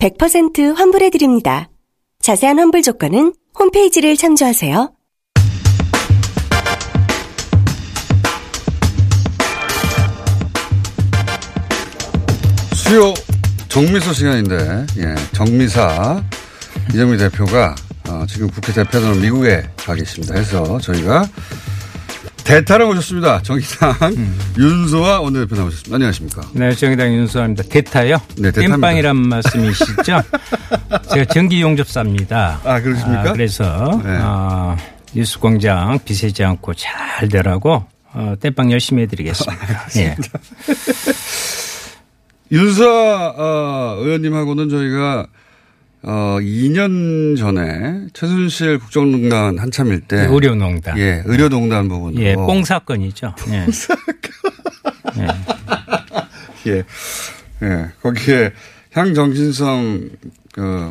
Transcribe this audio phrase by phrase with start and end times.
[0.00, 1.68] 100% 환불해드립니다.
[2.20, 4.92] 자세한 환불 조건은 홈페이지를 참조하세요.
[12.74, 13.14] 수요
[13.68, 16.22] 정미소 시간인데, 예, 정미사
[16.92, 17.74] 이정미 대표가
[18.08, 20.34] 어, 지금 국회 대표는 미국에 가 계십니다.
[20.36, 21.26] 해서 저희가
[22.44, 23.42] 대타를 모셨습니다.
[23.42, 23.94] 정의당
[24.58, 25.94] 윤소아 원내대표 나오셨습니다.
[25.94, 26.42] 안녕하십니까.
[26.52, 27.64] 네, 정의당 윤수아입니다.
[27.64, 28.18] 대타요?
[28.36, 28.76] 네, 대타입니다.
[28.76, 30.22] 땜빵이란 말씀이시죠?
[31.12, 32.60] 제가 전기 용접사입니다.
[32.64, 33.32] 아, 그러십니까?
[33.32, 34.18] 그래서 네.
[34.20, 34.76] 어,
[35.14, 39.88] 뉴스 공장 비세지 않고 잘 되라고 어, 땜빵 열심히 해드리겠습니다.
[39.96, 40.16] 예.
[42.52, 45.26] 윤수아 어, 의원님하고는 저희가
[46.06, 50.98] 어, 2년 전에 최순실 국정농단 한참일 때 의료농단.
[50.98, 53.34] 예, 의료농단 부분으로 예, 뽕 사건이죠.
[53.48, 53.66] 예.
[56.66, 56.84] 예.
[57.62, 57.86] 예.
[58.02, 58.52] 거기에
[58.92, 60.10] 향정신성,
[60.52, 60.90] 그,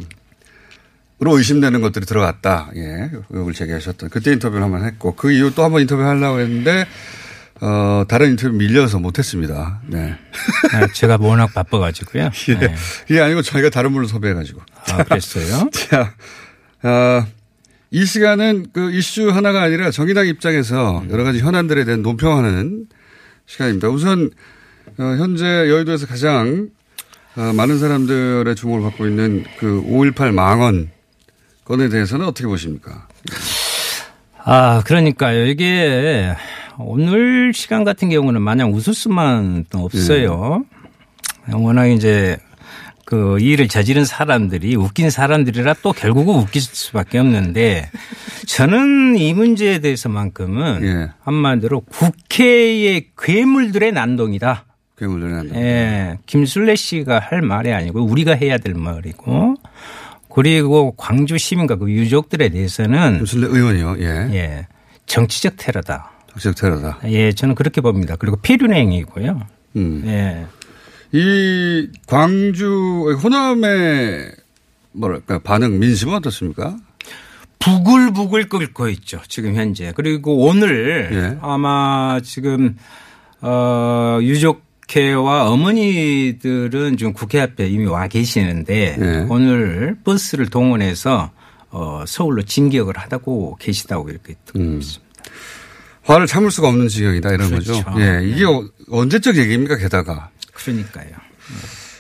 [1.20, 2.72] 로 의심되는 것들이 들어갔다.
[2.76, 3.10] 예.
[3.30, 4.10] 의혹을 제기하셨던.
[4.10, 6.86] 그때 인터뷰를 한 번 했고, 그 이후 또 한 번 인터뷰 하려고 했는데,
[7.66, 9.80] 어, 다른 인터뷰 밀려서 못했습니다.
[9.88, 10.18] 네.
[10.74, 12.30] 아, 제가 워낙 바빠가지고요.
[12.50, 12.60] 예.
[12.60, 12.76] 네.
[13.10, 14.62] 이게 아니고 저희가 다른 분을 섭외해가지고.
[14.92, 15.70] 아, 그랬어요?
[15.72, 16.14] 자,
[16.84, 17.26] 어,
[17.90, 22.88] 이 시간은 그 이슈 하나가 아니라 정의당 입장에서 여러 가지 현안들에 대한 논평하는
[23.46, 23.88] 시간입니다.
[23.88, 24.30] 우선
[24.98, 26.68] 어, 현재 여의도에서 가장
[27.38, 30.92] 어, 많은 사람들의 주목을 받고 있는 그 5.18 망언
[31.64, 33.08] 건에 대해서는 어떻게 보십니까?
[34.44, 35.46] 아, 그러니까요.
[35.46, 36.36] 이게
[36.80, 40.64] 오늘 시간 같은 경우는 마냥 웃을 수만 없어요.
[41.52, 42.38] 워낙 이제
[43.06, 47.90] 그이 일을 저지른 사람들이 웃긴 사람들이라 또 결국은 웃길 수밖에 없는데
[48.48, 51.10] 저는 이 문제에 대해서만큼은 예.
[51.22, 54.66] 한마디로 국회의 괴물들의 난동이다.
[54.98, 55.56] 괴물들이 한다.
[55.58, 56.18] 예.
[56.26, 59.56] 김술래 씨가 할 말이 아니고 우리가 해야 될 말이고
[60.34, 63.98] 그리고 광주 시민과 그 유족들에 대해서는 김순례 의원이요.
[64.00, 64.06] 예.
[64.34, 64.68] 예.
[65.06, 66.13] 정치적 테러다.
[66.34, 67.00] 정치적 테러다.
[67.06, 68.16] 예, 저는 그렇게 봅니다.
[68.18, 69.42] 그리고 필륜행위고요.
[69.76, 70.04] 음.
[70.06, 70.46] 예.
[71.12, 74.32] 이 광주 호남의
[74.94, 76.76] 뭐랄까 반응 민심은 어떻습니까?
[77.60, 79.22] 부글부글 끓고 있죠.
[79.28, 79.94] 지금 현재.
[79.96, 81.38] 그리고 오늘 예.
[81.42, 82.78] 아마 지금
[83.42, 89.26] 어 유족회와 어머니들은 지금 국회 앞에 이미 와 계시는데 예.
[89.30, 91.32] 오늘 버스를 동원해서
[91.70, 94.80] 어 서울로 진격을 하다고 계시다고 이렇게 듣고 음.
[94.80, 95.14] 있습니다.
[96.04, 97.82] 화를 참을 수가 없는 지경이다 이런 그렇죠.
[97.84, 98.00] 거죠.
[98.02, 98.22] 예.
[98.26, 100.30] 이게 어- 언제적 얘기입니까 게다가.
[100.54, 101.08] 그러니까요.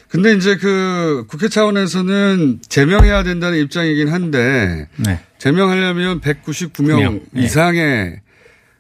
[0.09, 5.19] 근데 이제 그 국회 차원에서는 제명해야 된다는 입장이긴 한데 네.
[5.39, 7.43] 제명하려면 199명 명, 네.
[7.43, 8.19] 이상의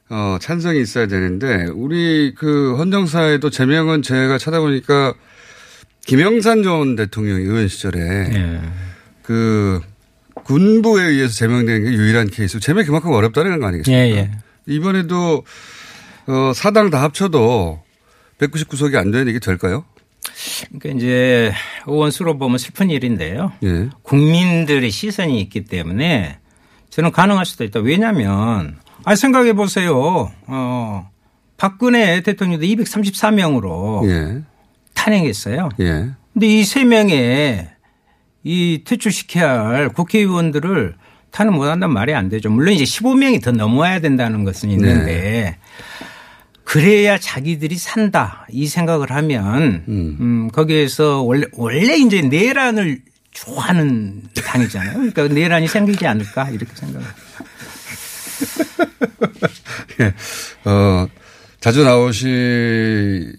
[0.09, 5.15] 어, 찬성이 있어야 되는데 우리 그 헌정사에도 제명은 제가 찾아보니까
[6.05, 8.61] 김영산 전 대통령이 의원 시절에 예.
[9.23, 9.81] 그
[10.43, 12.59] 군부에 의해서 제명된 게 유일한 케이스.
[12.59, 14.17] 제명이 그만큼 어렵다는 거 예, 아니겠습니까?
[14.19, 14.31] 예.
[14.67, 15.43] 이번에도
[16.27, 17.81] 어, 사당 다 합쳐도
[18.39, 19.85] 199석이 안 되는 이게 될까요?
[20.79, 21.51] 그러니까 이제
[21.85, 23.51] 의원 수로 보면 슬픈 일인데요.
[23.63, 23.89] 예.
[24.03, 26.39] 국민들의 시선이 있기 때문에
[26.89, 27.79] 저는 가능할 수도 있다.
[27.81, 30.31] 왜냐하면 아 생각해 보세요.
[30.47, 31.09] 어
[31.57, 34.41] 박근혜 대통령도 234명으로 예.
[34.93, 35.69] 탄핵했어요.
[35.81, 36.11] 예.
[36.33, 37.69] 근데 이 세 명의
[38.43, 40.95] 이 퇴출시켜야 할 국회의원들을
[41.33, 42.51] 탄핵 못한단 말이 안 되죠.
[42.51, 45.57] 물론 이제 15명이 더 넘어야 된다는 것은 있는데
[46.63, 53.01] 그래야 자기들이 산다 이 생각을 하면 음, 거기에서 원래 원래 이제 내란을
[53.31, 54.93] 좋아하는 당이잖아요.
[54.93, 57.15] 그러니까 내란이 생기지 않을까 이렇게 생각합니다.
[60.01, 60.13] 예.
[60.69, 61.07] 어,
[61.59, 63.33] 자주 나오시는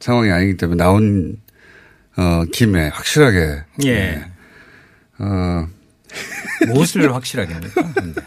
[0.00, 1.38] 상황이 아니기 때문에 나온
[2.18, 4.22] 어, 김에 확실하게 예.
[5.18, 5.66] 어,
[6.66, 7.92] 무엇을 확실하게 합니까?
[7.94, 8.20] 근데.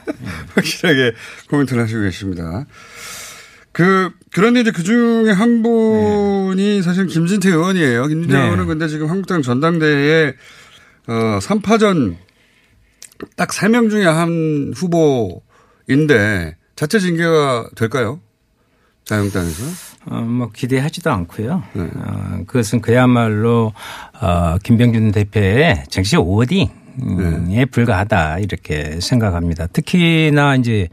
[0.56, 1.13] 확실하게
[1.50, 2.65] 코멘트를 하시고 계십니다.
[3.71, 8.07] 그, 그런데 이제 그 중에 한 분이 사실 김진태 의원이에요.
[8.07, 8.44] 김진태 네.
[8.44, 10.33] 의원은 근데 지금 한국당 전당대회에
[11.07, 12.15] 어, 3파전
[13.36, 18.21] 딱 3명 중에 한 후보인데 자체 징계가 될까요?
[19.06, 19.63] 자유한국당에서?
[20.06, 21.63] 어, 뭐 기대하지도 않고요.
[21.75, 23.74] 어, 그것은 그야말로
[24.21, 26.69] 어, 김병준 대표의 정치적 오딩
[27.51, 29.68] 에 불과하다 이렇게 생각합니다.
[29.68, 30.88] 특히나 이제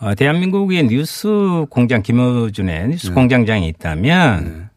[0.00, 4.70] 어, 대한민국의 뉴스 공장 김어준의 뉴스 공장장이 있다면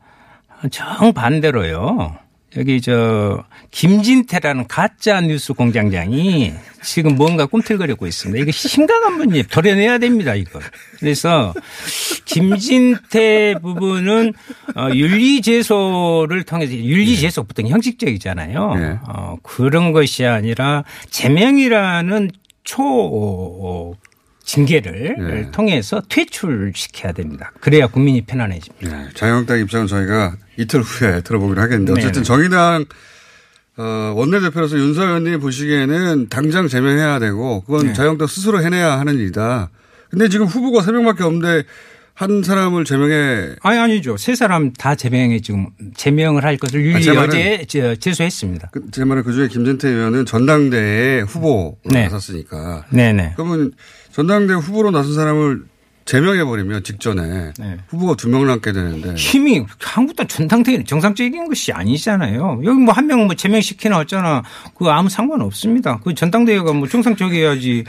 [0.72, 2.16] 정 반대로요.
[2.56, 6.54] 여기 저 김진태라는 가짜 뉴스 공장장이
[6.84, 8.42] 지금 뭔가 꿈틀거리고 있습니다.
[8.42, 10.36] 이거 심각한 문제 도려내야 됩니다.
[10.36, 10.60] 이거.
[11.00, 11.54] 그래서
[12.26, 14.34] 김진태 부분은
[14.76, 18.76] 어, 윤리제소를 통해서 윤리제소 보통 형식적이잖아요.
[18.76, 19.00] 네.
[19.08, 22.32] 어, 그런 것이 아니라 제명이라는
[22.64, 23.96] 초
[24.44, 25.52] 징계를 네.
[25.52, 27.52] 통해서 퇴출시켜야 됩니다.
[27.60, 28.98] 그래야 국민이 편안해집니다.
[28.98, 32.26] 네, 자유한국당 입장은 저희가 이틀 후에 들어보기로 하겠는데 네, 어쨌든 네.
[32.26, 32.86] 정의당
[33.78, 37.94] 어, 원내대표로서 윤석열 의원님이 보시기에는 당장 제명해야 되고 그건 네.
[37.94, 39.70] 자유한국당 스스로 해내야 하는 일이다.
[40.10, 41.64] 근데 지금 후보가 세 명밖에 없는데
[42.16, 44.18] 한 사람을 제명해 아니 아니죠.
[44.18, 48.70] 세 사람 다 제명에 지금 제명을 할 것을 아, 윤리 제 말은- 어제 저- 제소했습니다.
[48.72, 52.08] 그- 제 말은 그 중에 김진태 의원은 전당대회 후보로 네.
[52.08, 53.34] 나섰으니까 네네.
[53.36, 53.74] 그러면
[54.12, 55.62] 전당대회 후보로 나선 사람을
[56.08, 57.78] 제명해버리면 직전에 네.
[57.90, 62.62] 후보가 두 명 남게 되는데 힘이 한국당 전당대회는 정상적인 것이 아니잖아요.
[62.64, 64.44] 여기 뭐 한 명 뭐 제명시키나 어쩌나
[64.78, 66.00] 그거 아무 상관 없습니다.
[66.04, 67.84] 그 전당대회가 뭐 정상적이어야지.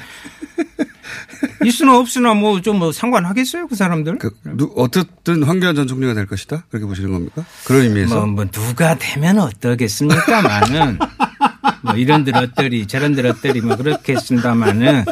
[1.64, 4.18] 있으나 없으나 뭐 좀 뭐 상관하겠어요 그 사람들?
[4.18, 6.64] 그, 누, 어쨌든 황교안 전 총리가 될 것이다?
[6.70, 7.44] 그렇게 보시는 겁니까?
[7.64, 8.16] 그런 의미에서?
[8.16, 10.98] 뭐, 뭐 누가 되면 어떠겠습니까마는
[11.82, 15.04] 뭐 이런들 어떠리 저런들 어떠리 뭐 그렇겠습니다마는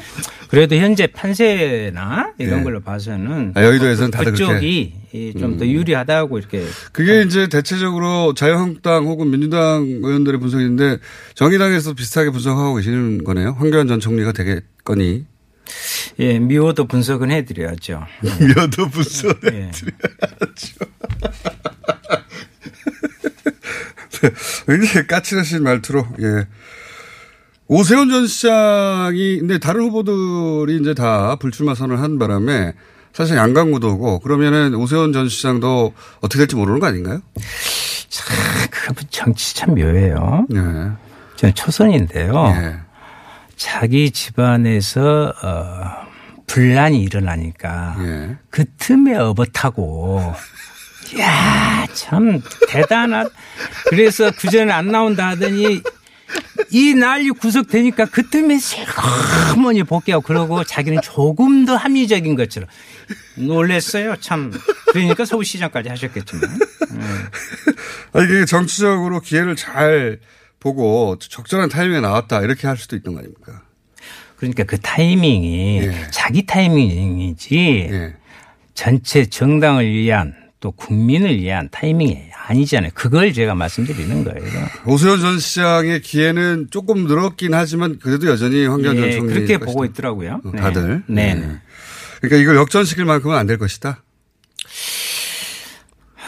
[0.49, 2.65] 그래도 현재 판세나 이런 네.
[2.65, 4.95] 걸로 봐서는 아, 여의도에서는 다들 그쪽이
[5.39, 10.99] 좀 더 유리하다고 이렇게 그게 이제 대체적으로 자유한국당 혹은 민주당 의원들의 분석인데
[11.35, 13.57] 정의당에서 비슷하게 분석하고 계시는 거네요.
[13.59, 15.25] 황교안 전 총리가 되겠거니.
[16.21, 18.05] 예 미호도 분석은 해드려야죠.
[18.57, 19.41] 여도 분석.
[19.53, 19.71] 예.
[24.67, 26.47] 굉장히 까칠하신 말투로, 예.
[27.69, 32.75] 오세훈 전 시장이, 근데 다른 후보들이 이제 다 불출마 선언을 한 바람에
[33.13, 37.21] 사실 양강구도고 그러면은 오세훈 전 시장도 어떻게 될지 모르는 거 아닌가요?
[38.09, 38.37] 참,
[38.95, 40.47] 그 정치 참 묘해요.
[40.53, 40.57] 예.
[41.37, 42.55] 저는 초선인데요.
[42.57, 42.77] 예.
[43.57, 46.07] 자기 집안에서 어,
[46.47, 48.37] 분란이 일어나니까 예.
[48.51, 50.35] 그 틈에 업어타고
[51.19, 53.29] 야, 참 대단한.
[53.89, 55.83] 그래서 그 전에 안 나온다 하더니
[56.71, 62.69] 이 난리 구속되니까 그 틈에 슬그머니 복귀하고 그러고 자기는 조금 더 합리적인 것처럼
[63.37, 64.17] 놀랬어요.
[64.17, 64.53] 참.
[64.93, 66.59] 그러니까 서울시장까지 하셨겠지만.
[68.13, 70.19] 아, 이게 정치적으로 기회를 잘
[70.59, 73.63] 보고 적절한 타이밍에 나왔다 이렇게 할 수도 있는 거 아닙니까?
[74.37, 76.07] 그러니까 그 타이밍이 예.
[76.11, 78.15] 자기 타이밍이지 예.
[78.75, 82.91] 전체 정당을 위한 또 국민을 위한 타이밍이 아니잖아요.
[82.95, 84.67] 그걸 제가 말씀드리는 거예요.
[84.87, 89.85] 오세훈 전 시장의 기회는 조금 늘었긴 하지만 그래도 여전히 황교안 전 예, 총리 그렇게 보고
[89.85, 90.41] 있더라고요.
[90.45, 91.03] 어, 다들.
[91.07, 91.35] 네.
[91.35, 91.47] 네.
[91.47, 91.57] 네.
[92.21, 94.03] 그러니까 이걸 역전시킬 만큼은 안 될 것이다.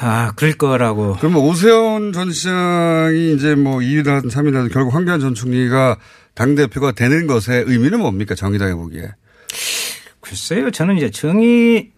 [0.01, 1.17] 아, 그럴 거라고.
[1.19, 5.97] 그러면 오세훈 전 시장이 이제 뭐 2위든 3위든 결국 황교안 전 총리가
[6.35, 9.11] 당 대표가 되는 것의 의미는 뭡니까 정의당에 보기에?
[10.21, 10.71] 글쎄요.
[10.71, 11.91] 저는 이제 정의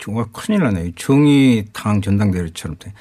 [0.00, 0.92] 정말 큰일 나네요.
[0.96, 2.92] 정의당 전당대회처럼 돼.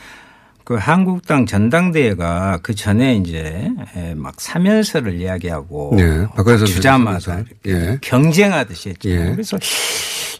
[0.63, 3.71] 그 한국당 전당대회가 그 전에 이제
[4.15, 6.27] 막 사면서를 이야기하고 네,
[6.65, 7.97] 주자마다 이렇게 예.
[8.01, 9.09] 경쟁하듯이 했죠.
[9.09, 9.31] 예.
[9.31, 9.57] 그래서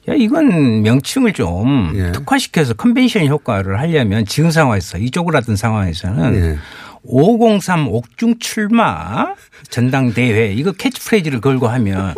[0.10, 2.12] 야 이건 명칭을 좀 예.
[2.12, 6.58] 특화시켜서 컨벤션 효과를 하려면 지금 상황에서 이쪽으로 하던 상황에서는 예.
[7.04, 9.34] 503 옥중 출마
[9.70, 12.16] 전당대회 이거 캐치프레이즈를 걸고 하면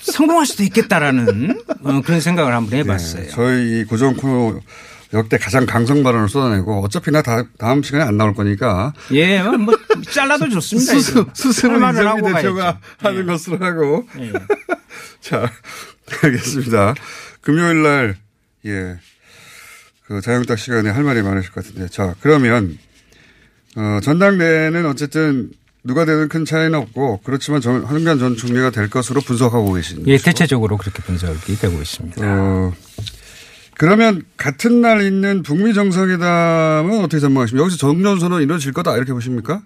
[0.00, 3.22] 성공할 수도 있겠다라는 어, 그런 생각을 한번 해봤어요.
[3.22, 4.60] 네, 저희 이 고정 코너
[5.12, 9.74] 역대 가장 강성 발언을 쏟아내고 어차피 나 다, 다음 시간에 안 나올 거니까 예, 뭐
[10.10, 10.92] 잘라도 좋습니다.
[11.62, 12.80] 할 말은 이정미 대표가.
[12.98, 13.24] 하는 예.
[13.24, 14.32] 것으로 하고 예.
[15.20, 15.48] 자
[16.22, 16.94] 알겠습니다.
[17.40, 18.16] 금요일 날
[18.66, 18.96] 예.
[20.06, 22.76] 그 자영당 시간에 할 말이 많으실 것 같은데 자 그러면
[23.76, 25.50] 어, 전당대회는 어쨌든
[25.84, 30.10] 누가 되든 큰 차이는 없고 그렇지만 전, 한국안 전 총리가 될 것으로 분석하고 계십니다.
[30.10, 32.22] 예, 대체적으로 그렇게 분석이 되고 있습니다.
[32.24, 32.72] 어,
[33.76, 37.62] 그러면 같은 날 있는 북미 정상회담은 어떻게 전망하십니까?
[37.62, 39.62] 여기서 정전선언 이루어질 거다 이렇게 보십니까?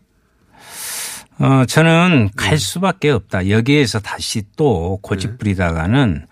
[1.38, 2.56] 어, 저는 갈 네.
[2.56, 3.48] 수밖에 없다.
[3.48, 6.26] 여기에서 다시 또 고집 부리다가는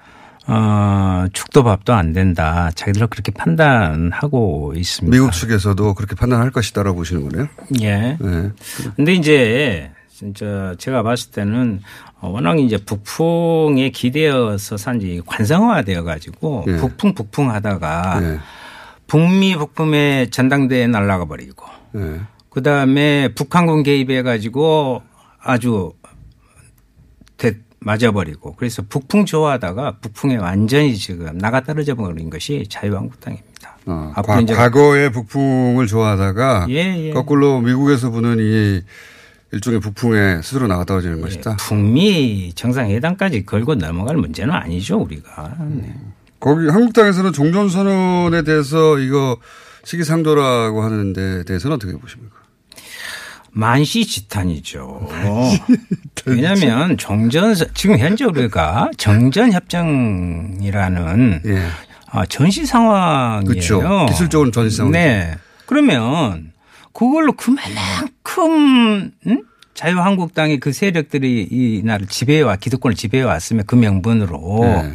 [0.49, 2.71] 어, 죽도 밥도 안 된다.
[2.75, 5.15] 자기들 그렇게 판단하고 있습니다.
[5.15, 7.49] 미국 측에서도 그렇게 판단할 것이다라고 보시는 거네요.
[7.81, 8.17] 예.
[8.21, 8.50] 네.
[8.95, 11.81] 근데 이제 진짜 제가 봤을 때는
[12.21, 16.76] 워낙 이제 북풍에 기대어서 산지 관성화 되어 가지고 예.
[16.76, 18.38] 북풍 북풍 하다가 네.
[19.07, 22.21] 북미 북품에 전당대회 날라가 버리고 네.
[22.50, 25.03] 그다음에 북한군 개입해 가지고
[25.43, 25.96] 아주 대,
[27.80, 33.76] 맞아버리고 그래서 북풍 좋아하다가 북풍에 완전히 지금 나가 떨어져 버린 것이 자유한국당입니다.
[33.87, 37.11] 어, 과, 과거의 북풍을 좋아하다가 예, 예.
[37.12, 38.83] 거꾸로 미국에서 부는 이
[39.52, 41.56] 일종의 북풍에 스스로 나가 떨어지는 것이다.
[41.56, 45.54] 북미 정상회담까지 걸고 넘어갈 문제는 아니죠 우리가.
[45.68, 45.95] 네.
[46.40, 49.38] 거기 한국당에서는 종전선언에 대해서 이거
[49.85, 52.37] 시기상조라고 하는 데 대해서는 어떻게 보십니까?
[53.57, 55.09] 만시지탄이죠.
[56.27, 61.63] 왜냐하면 정전 지금 현재 우리가 정전 협정이라는 예.
[62.11, 63.49] 아, 전시 상황이에요.
[63.49, 64.07] 그렇죠.
[64.09, 64.93] 기술적으로는 전시 상황.
[64.93, 65.35] 네.
[65.65, 66.53] 그러면
[66.93, 69.43] 그걸로 그만큼 응?
[69.75, 74.93] 자유한국당의 그 세력들이 이 나라를 지배해와 기득권을 지배해 왔으면 그 명분으로 네.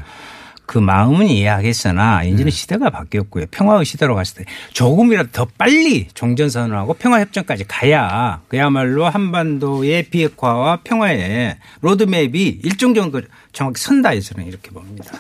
[0.66, 3.46] 그 마음은 이해하겠으나 이제는 시대가 바뀌었고요.
[3.52, 12.62] 평화의 시대로 갔을 때 조금이라도 더 빨리 종전선언하고 평화협정까지 가야 그야말로 한반도의 비핵화와 평화의 로드맵이
[12.64, 15.12] 일정 정도 정확히 선다 저는 이렇게 봅니다.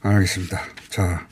[0.00, 0.60] 알겠습니다.
[0.88, 1.26] 자,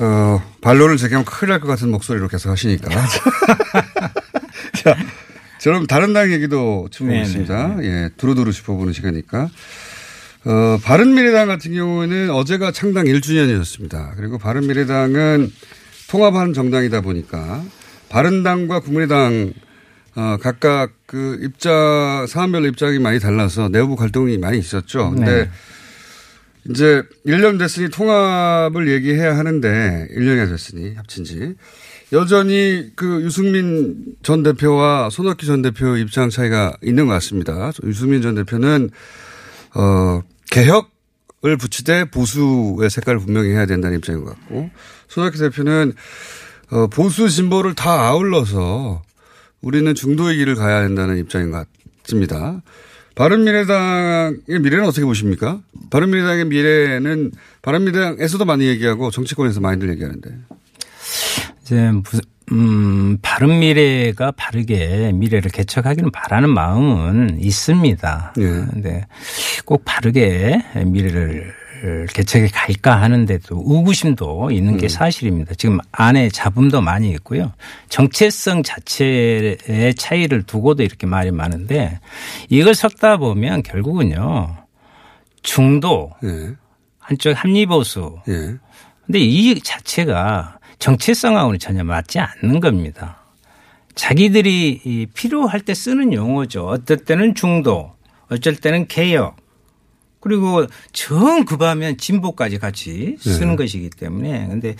[0.00, 2.88] 어, 반론을 제기하면 큰일 날 것 같은 목소리로 계속 하시니까.
[4.82, 4.96] 자,
[5.60, 7.84] 저는 다른 당 얘기도 네, 짚어보겠습니다.
[7.84, 9.48] 예, 두루두루 짚어보는 시간이니까.
[10.46, 14.16] 어, 바른미래당 같은 경우에는 어제가 창당 1주년이었습니다.
[14.16, 15.50] 그리고 바른미래당은
[16.08, 17.64] 통합한 정당이다 보니까
[18.10, 19.52] 바른당과 국민의당
[20.16, 25.10] 어, 각각 그 입장, 사안별로 입장이 많이 달라서 내부 갈등이 많이 있었죠.
[25.10, 25.50] 근데 네.
[26.70, 31.54] 이제 1년 됐으니 통합을 얘기해야 하는데 1년이 됐으니 합친 지
[32.12, 37.72] 여전히 그 유승민 전 대표와 손학규 전 대표 입장 차이가 있는 것 같습니다.
[37.82, 38.90] 유승민 전 대표는
[39.74, 44.70] 어 개혁을 붙이되 보수의 색깔을 분명히 해야 된다는 입장인 것 같고
[45.08, 45.92] 손학규 대표는
[46.70, 49.02] 어 보수 진보를 다 아울러서
[49.60, 51.66] 우리는 중도의 길을 가야 한다는 입장인 것
[52.02, 52.62] 같습니다.
[53.14, 55.60] 바른미래당의 미래는 어떻게 보십니까?
[55.90, 57.32] 바른미래당의 미래는
[57.62, 60.30] 바른미래당에서도 많이 얘기하고 정치권에서 많이들 얘기하는데.
[61.62, 61.92] 이제
[62.52, 68.34] 음, 바른 미래가 바르게 미래를 개척하기는 바라는 마음은 있습니다.
[68.38, 68.42] 예.
[68.42, 69.06] 근데
[69.64, 71.52] 꼭 바르게 미래를
[72.12, 75.54] 개척해 갈까 하는데도 의구심도 있는 게 사실입니다.
[75.54, 77.52] 지금 안에 잡음도 많이 있고요.
[77.88, 82.00] 정체성 자체의 차이를 두고도 이렇게 말이 많은데
[82.48, 84.56] 이걸 섞다 보면 결국은요.
[85.42, 86.54] 중도 예.
[86.98, 88.54] 한쪽 합리보수 예.
[89.06, 93.18] 근데 이 자체가 정체성하고는 전혀 맞지 않는 겁니다.
[93.94, 96.66] 자기들이 이 필요할 때 쓰는 용어죠.
[96.66, 97.92] 어떨 때는 중도,
[98.28, 99.36] 어쩔 때는 개혁,
[100.20, 103.56] 그리고 정 급하면 진보까지 같이 쓰는 네.
[103.56, 104.74] 것이기 때문에 근데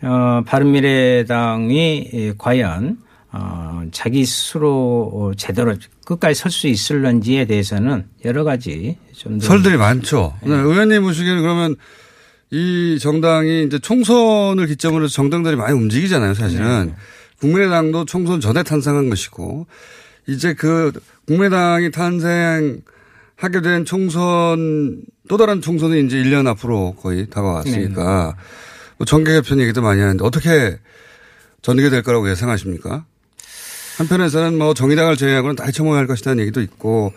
[0.00, 2.98] 어 바른미래당이 과연
[3.32, 5.74] 어 자기 스스로 제대로
[6.06, 10.34] 끝까지 설 수 있을런지에 대해서는 여러 가지 좀더 설들이 많죠.
[10.42, 11.76] 네, 의원님 보시기에는 그러면
[12.54, 16.94] 이 정당이 이제 총선을 기점으로 정당들이 많이 움직이잖아요, 사실은.
[17.40, 19.66] 국민의당도 총선 전에 탄생한 것이고,
[20.28, 20.92] 이제 그
[21.26, 22.82] 국민의당이 탄생하게
[23.60, 28.36] 된 총선, 또 다른 총선이 이제 1년 앞으로 거의 다가왔으니까,
[28.98, 30.78] 뭐 정계 개편 얘기도 많이 하는데 어떻게
[31.62, 33.04] 전개될 거라고 예상하십니까?
[33.98, 37.12] 한편에서는 뭐 정의당을 제외하고는 다 해쳐모여야 할 것이라는 얘기도 있고,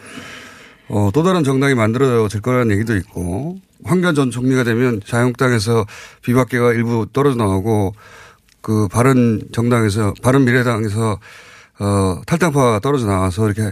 [0.90, 5.86] 어, 또 다른 정당이 만들어질 거라는 얘기도 있고, 황교안 전 총리가 되면 자유한국당에서
[6.24, 7.94] 비박계가 일부 떨어져 나오고,
[8.62, 11.20] 그 바른 정당에서, 바른 미래당에서,
[11.80, 13.72] 어, 탈당파가 떨어져 나와서 이렇게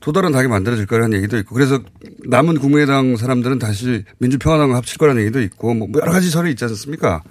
[0.00, 1.80] 또 다른 당이 만들어질 거라는 얘기도 있고, 그래서
[2.24, 7.22] 남은 국민의당 사람들은 다시 민주평화당을 합칠 거라는 얘기도 있고, 뭐 여러 가지 설이 있지 않습니까?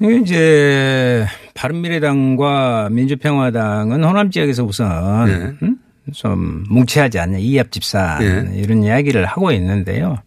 [0.00, 5.66] 이게 이제 바른미래당과 민주평화당은 호남 지역에서 우선 예.
[5.66, 5.76] 음?
[6.14, 8.58] 좀 뭉치하지 않냐 이합 집산 예.
[8.58, 10.18] 이런 이야기를 하고 있는데요.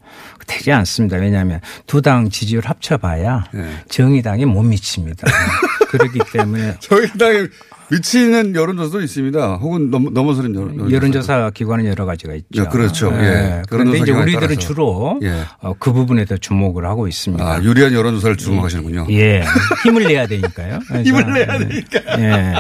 [0.48, 1.17] 되지 않습니다.
[1.17, 3.65] 왜냐하면 두 당 지지율 합쳐봐야 예.
[3.89, 5.25] 정의당에 못 미칩니다.
[5.89, 7.48] 그렇기 때문에 저희 당에
[7.91, 9.55] 미치는 여론조사도 있습니다.
[9.58, 12.63] 혹은 넘, 넘어서는 여론, 여론조사 기관은 여러 가지가 있죠.
[12.63, 13.12] 예, 그렇죠.
[13.13, 13.62] 예.
[13.70, 14.60] 그런데 여론조사 이제 우리들은 따라서.
[14.60, 15.44] 주로 예.
[15.62, 17.44] 어, 그 부분에 더 주목을 하고 있습니다.
[17.44, 19.08] 아, 유리한 여론조사를 주목하시는군요.
[19.12, 19.44] 예.
[19.84, 20.79] 힘을 내야 되니까요.
[21.03, 22.00] 힘을 내야 되니까.
[22.20, 22.53] 예.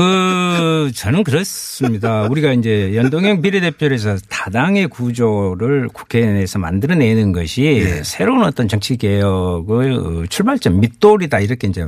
[0.00, 2.22] 그, 저는 그렇습니다.
[2.22, 10.80] 우리가 이제 연동형 비례대표에서 다당의 구조를 국회 내에서 만들어내는 것이 새로운 어떤 정치 개혁의 출발점,
[10.80, 11.40] 밑돌이다.
[11.40, 11.86] 이렇게 이제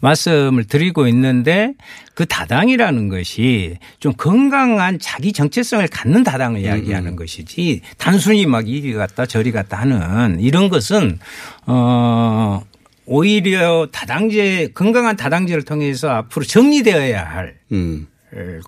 [0.00, 1.72] 말씀을 드리고 있는데
[2.14, 9.26] 그 다당이라는 것이 좀 건강한 자기 정체성을 갖는 다당을 이야기하는 것이지 단순히 막 이리 갔다
[9.26, 11.18] 저리 갔다 하는 이런 것은
[11.66, 12.62] 어
[13.06, 18.06] 오히려 다당제 건강한 다당제를 통해서 앞으로 정리되어야 할 음.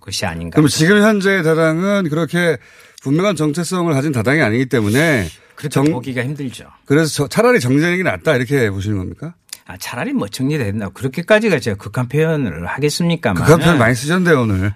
[0.00, 0.57] 것이 아닌가.
[0.57, 2.57] 그럼 지금 현재 다당은 그렇게
[3.02, 5.26] 분명한 정체성을 가진 다당이 아니기 때문에
[5.57, 6.64] 그렇게 정- 보기가 힘들죠.
[6.87, 9.35] 그래서 저- 차라리 정쟁이 낫다 이렇게 보시는 겁니까?
[9.70, 10.88] 아, 차라리 뭐 정리된다.
[10.88, 13.44] 그렇게까지가 제가 극한 표현을 하겠습니까만.
[13.44, 14.68] 극한 표현 많이 쓰셨는데 오늘.
[14.68, 14.72] 어,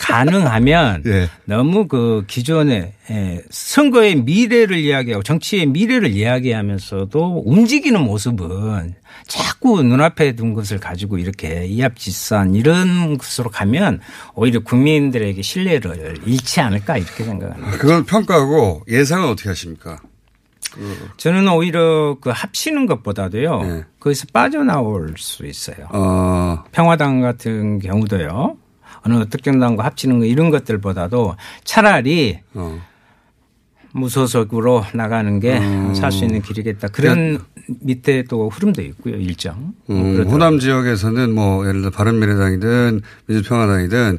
[0.00, 1.30] 가능하면 예.
[1.46, 8.94] 너무 그 기존의 예, 선거의 미래를 이야기하고 정치의 미래를 이야기하면서도 움직이는 모습은
[9.26, 14.00] 자꾸 눈앞에 둔 것을 가지고 이렇게 이합집산 이런 것으로 가면
[14.34, 17.78] 오히려 국민들에게 신뢰를 잃지 않을까 이렇게 생각합니다.
[17.78, 20.00] 그건 평가하고 예상은 어떻게 하십니까?
[21.16, 23.62] 저는 오히려 그 합치는 것보다도요.
[23.62, 23.84] 네.
[24.00, 25.88] 거기서 빠져나올 수 있어요.
[25.90, 28.56] 어, 평화당 같은 경우도요.
[29.02, 32.80] 어느 특정 당과 합치는 거 이런 것들보다도 차라리 어.
[33.92, 35.60] 무소속으로 나가는 게
[35.94, 36.88] 살수 있는 길이겠다.
[36.88, 37.38] 그런
[37.80, 39.16] 밑에 또 흐름도 있고요.
[39.16, 39.72] 일정.
[39.90, 40.24] 음.
[40.28, 44.18] 호남 지역에서는 뭐 예를 들어 바른미래당이든 민주평화당이든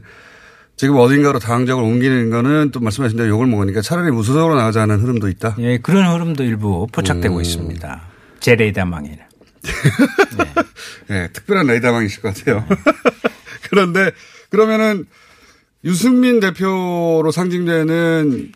[0.77, 5.55] 지금 어딘가로 당적을 옮기는 거는 또 말씀하신 대로 욕을 먹으니까 차라리 무소속으로 나가자는 흐름도 있다.
[5.59, 7.41] 예, 그런 흐름도 일부 포착되고 음.
[7.41, 8.01] 있습니다.
[8.39, 9.17] 제 레이더망에는.
[11.09, 12.63] 예, 특별한 레이더망이실 것 같아요.
[13.69, 14.11] 그런데
[14.49, 15.05] 그러면은
[15.83, 18.51] 유승민 대표로 상징되는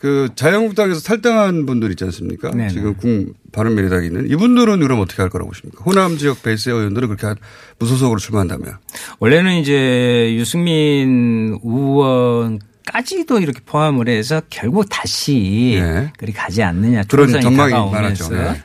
[0.00, 2.50] 그 자유한국당에서 탈당한 분들 있지 않습니까?
[2.52, 2.68] 네네.
[2.70, 5.84] 지금 국 바른미래당에 있는 이분들은 그럼 어떻게 할 거라고 보십니까?
[5.84, 7.36] 호남 지역 베이스의 의원들은 그렇게 한-
[7.78, 8.76] 무소속으로 출마한다면.
[9.18, 16.10] 원래는 이제 유승민 의원 까지도 이렇게 포함을 해서 결국 다시 네.
[16.16, 17.02] 그리 가지 않느냐.
[17.02, 17.72] 그런 전망이.
[17.74, 18.30] 많았죠.
[18.30, 18.62] 네.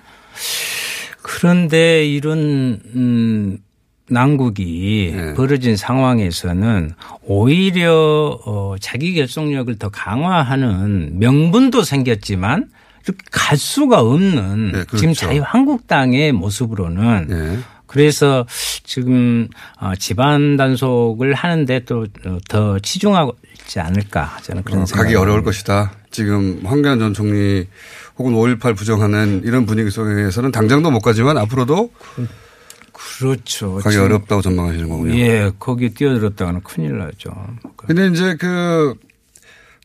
[1.21, 3.57] 그런데 이런 음
[4.09, 5.33] 난국이 네.
[5.33, 6.91] 벌어진 상황에서는
[7.23, 12.69] 오히려 어 자기 결속력을 더 강화하는 명분도 생겼지만
[13.03, 14.97] 이렇게 갈 수가 없는 네, 그렇죠.
[14.97, 17.59] 지금 자유한국당의 모습으로는 네.
[17.87, 18.45] 그래서
[18.83, 19.47] 지금
[19.79, 22.05] 어, 집안 단속을 하는데 또
[22.49, 25.93] 더 치중하지 않을까 저는 그런 어, 생각이 가기 어려울 것이다.
[26.11, 27.67] 지금 황교안 전 총리
[28.17, 32.27] 혹은 5.18 부정하는 이런 분위기 속에서는 당장도 못 가지만 앞으로도 그
[33.21, 33.75] 렇죠.
[33.75, 35.15] 가기 어렵다고 전망하시는 거군요.
[35.17, 37.31] 예, 거기 뛰어들었다가는 큰일 나죠.
[37.77, 38.95] 근데 이제 그,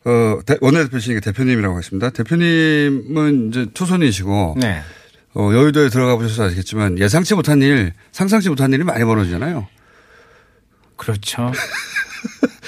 [0.05, 2.09] 어, 대- 원내대표시니까 대표님이라고 하십니다.
[2.09, 4.81] 대표님은 이제 초선이시고, 네.
[5.33, 9.67] 어, 여의도에 들어가 보셔서 아시겠지만 예상치 못한 일, 상상치 못한 일이 많이 벌어지잖아요.
[10.97, 11.51] 그렇죠.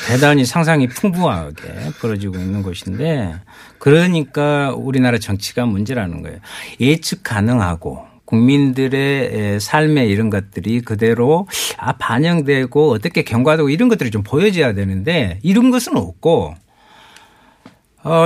[0.07, 3.35] 대단히 상상이 풍부하게 벌어지고 있는 것인데
[3.77, 6.39] 그러니까 우리나라 정치가 문제라는 거예요.
[6.79, 14.73] 예측 가능하고 국민들의 삶의 이런 것들이 그대로 아 반영되고 어떻게 경과되고 이런 것들이 좀 보여져야
[14.73, 16.55] 되는데 이런 것은 없고
[18.03, 18.25] 어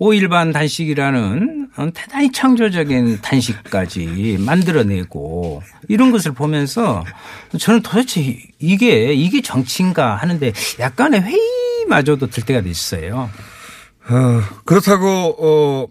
[0.00, 7.04] 5일반 단식이라는 대단히 창조적인 단식까지 만들어내고 이런 것을 보면서
[7.58, 13.30] 저는 도대체 이게 이게 정치인가 하는데 약간의 회의마저도 들 때가 있어요.
[14.10, 15.86] 어, 그렇다고, 어,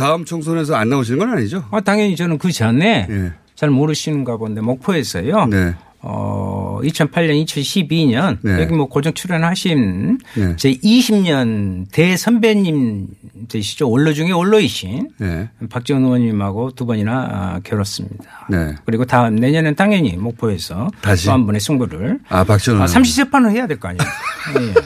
[0.00, 1.64] 다음 총선에서 안 나오시는 건 아니죠?
[1.70, 3.32] 아, 당연히 저는 그 전에 예.
[3.54, 5.46] 잘 모르시는가 본데 목포에서요.
[5.46, 5.74] 네.
[6.02, 8.62] 어, 2008년, 2012년 네.
[8.62, 10.56] 여기 뭐 고정 출연하신 네.
[10.56, 13.08] 제 20년 대 선배님
[13.50, 13.90] 되시죠.
[13.90, 15.50] 원로 중에 원로이신 네.
[15.68, 18.46] 박지원 의원님하고 두 번이나 아, 결었습니다.
[18.48, 18.74] 네.
[18.86, 21.26] 그리고 다음 내년엔 당연히 목포에서 다시?
[21.26, 22.88] 또 한 번의 승부를 아, 박지원 아, 의원.
[22.88, 24.08] 삼시 세판을 해야 될 거 아니에요.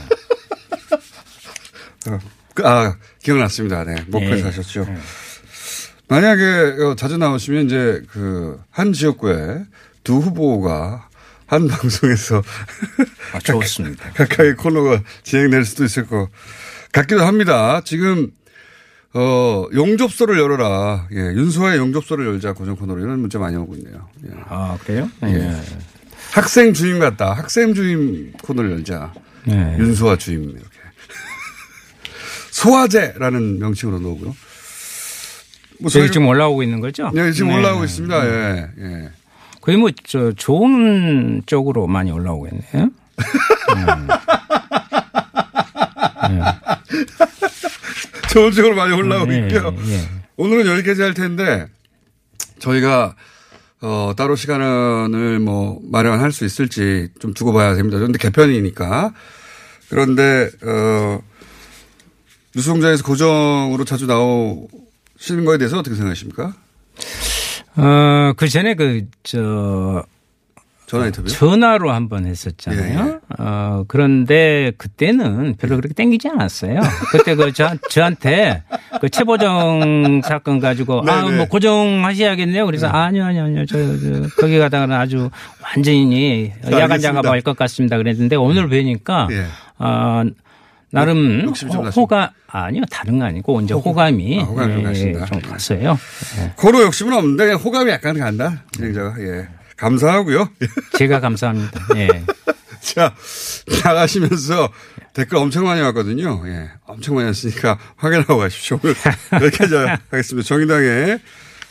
[2.11, 3.85] 어, 그, 아, 기억났습니다.
[3.85, 3.97] 네.
[4.09, 4.43] 목포에 네.
[4.43, 4.87] 사셨죠.
[6.09, 6.43] 만약에
[6.83, 9.65] 어, 자주 나오시면 이제 그 한 지역구에
[10.05, 11.09] 두 후보가
[11.47, 12.43] 한 방송에서
[13.33, 14.11] 아, 좋습니다.
[14.15, 16.29] 가까이 코너가 진행될 수도 있을 것
[16.93, 17.81] 같기도 합니다.
[17.85, 18.31] 지금
[19.15, 21.09] 어 용접소를 열어라.
[21.13, 24.09] 예, 윤수화의 용접소를 열자 고정 코너로 이런 문자 많이 오고 있네요.
[24.27, 24.31] 예.
[24.49, 25.09] 아 그래요?
[25.25, 25.61] 예.
[26.33, 27.33] 학생 주임 같다.
[27.33, 29.13] 학생 주임 코너를 열자.
[29.45, 29.77] 네.
[29.79, 30.74] 윤수화 주임 이렇게.
[32.55, 34.37] 소화제라는 명칭으로 나오고요.
[35.81, 37.11] 뭐 저희가- 지금 올라오고 있는 거죠?
[37.13, 37.57] 네, 지금 네.
[37.57, 38.27] 올라오고 있습니다.
[38.27, 39.11] 예, 예.
[39.61, 42.91] 거의 뭐 저 좋은 쪽으로 많이 올라오고 있네요.
[48.31, 49.75] 좋은 쪽으로 많이 올라오고 예, 있고요.
[49.89, 50.01] 예.
[50.37, 51.67] 오늘은 여기까지 할 텐데
[52.59, 53.15] 저희가
[53.81, 57.99] 어, 따로 시간을 뭐 마련할 수 있을지 좀 두고 봐야 됩니다.
[57.99, 59.13] 그런데 개편이니까.
[59.91, 61.21] 그런데 어,
[62.57, 66.55] 뉴스공장에서 고정으로 자주 나오시는 거에 대해서 어떻게 생각하십니까?
[67.77, 70.05] 어, 그 전에 그, 저,
[70.87, 71.27] 전화 인터뷰.
[71.29, 73.05] 전화로 한 번 했었잖아요.
[73.05, 73.19] 예, 예.
[73.39, 76.81] 어, 그런데 그때는 별로 그렇게 땡기지 않았어요.
[77.11, 78.63] 그때 그 저, 저한테
[79.01, 81.37] 그 최보정 사건 가지고 아, 네네.
[81.39, 82.67] 뭐 고정하셔야겠네요.
[82.67, 83.67] 그래서 아니요, 아니요, 아니요.
[83.67, 85.31] 저, 저 거기 가다가는 아주
[85.65, 87.01] 완전히 자, 야간.
[87.01, 87.97] 작업할 것 같습니다.
[87.97, 89.47] 그랬는데 오늘 뵈니까 예.
[89.79, 90.23] 어,
[90.95, 91.91] 나름 호- 나십니까?
[91.91, 95.13] 호가 아니요 다른 거 아니고 이제 호감이 아, 호감이 좀 예.
[95.27, 95.99] 좀 갔어요.
[96.57, 98.63] 고로 욕심은 없는데 호감이 약간 간다.
[98.73, 99.15] 진행자가.
[99.21, 99.49] 예.
[99.77, 100.49] 감사하고요.
[100.99, 101.81] 제가 감사합니다.
[101.97, 102.09] 예.
[102.81, 103.15] 자,
[103.83, 104.71] 나가시면서
[105.15, 106.43] 댓글 엄청 많이 왔거든요.
[106.47, 106.71] 예.
[106.87, 108.79] 엄청 많이 왔으니까 확인하고 가십시오.
[108.83, 108.95] 오늘
[109.43, 109.75] 여기까지
[110.11, 110.47] 하겠습니다.
[110.47, 111.19] 정의당의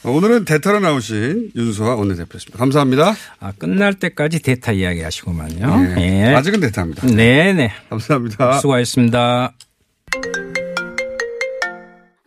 [0.06, 2.58] 오늘은 대타로 나오신 윤수아 원내대표였습니다.
[2.58, 3.14] 감사합니다.
[3.40, 5.96] 아, 끝날 때까지 대타 이야기 하시고만요.
[5.98, 6.26] 예.
[6.32, 6.36] 예.
[6.36, 7.08] 아직은 대타입니다.
[7.08, 7.72] 네네.
[7.90, 8.60] 감사합니다.
[8.60, 9.54] 수고하셨습니다.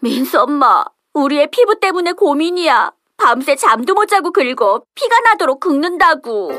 [0.01, 0.85] 민수 엄마,
[1.15, 2.93] 우리의 피부 때문에 고민이야.
[3.19, 6.53] 밤새 잠도 못 자고 긁어 피가 나도록 긁는다고.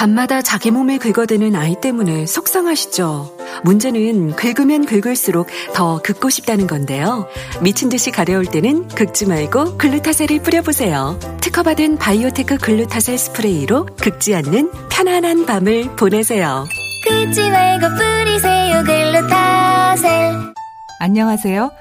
[0.00, 3.36] 밤마다 자기 몸에 긁어대는 아이 때문에 속상하시죠?
[3.64, 7.28] 문제는 긁으면 긁을수록 더 긁고 싶다는 건데요.
[7.60, 11.18] 미친 듯이 가려울 때는 긁지 말고 글루타셀을 뿌려보세요.
[11.42, 16.64] 특허받은 바이오테크 글루타셀 스프레이로 긁지 않는 편안한 밤을 보내세요.
[17.06, 20.54] 긁지 말고 뿌리세요 글루타셀
[20.98, 21.72] 안녕하세요.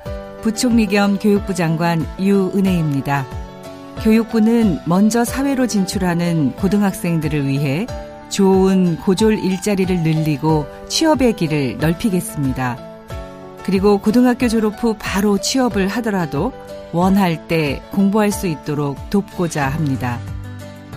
[0.42, 3.26] 부총리 겸 교육부 장관 유은혜입니다.
[4.04, 7.86] 교육부는 먼저 사회로 진출하는 고등학생들을 위해
[8.30, 12.78] 좋은 고졸 일자리를 늘리고 취업의 길을 넓히겠습니다.
[13.64, 16.52] 그리고 고등학교 졸업 후 바로 취업을 하더라도
[16.92, 20.20] 원할 때 공부할 수 있도록 돕고자 합니다.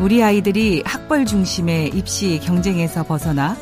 [0.00, 3.56] 우리 아이들이 학벌 중심의 입시 경쟁에서 벗어나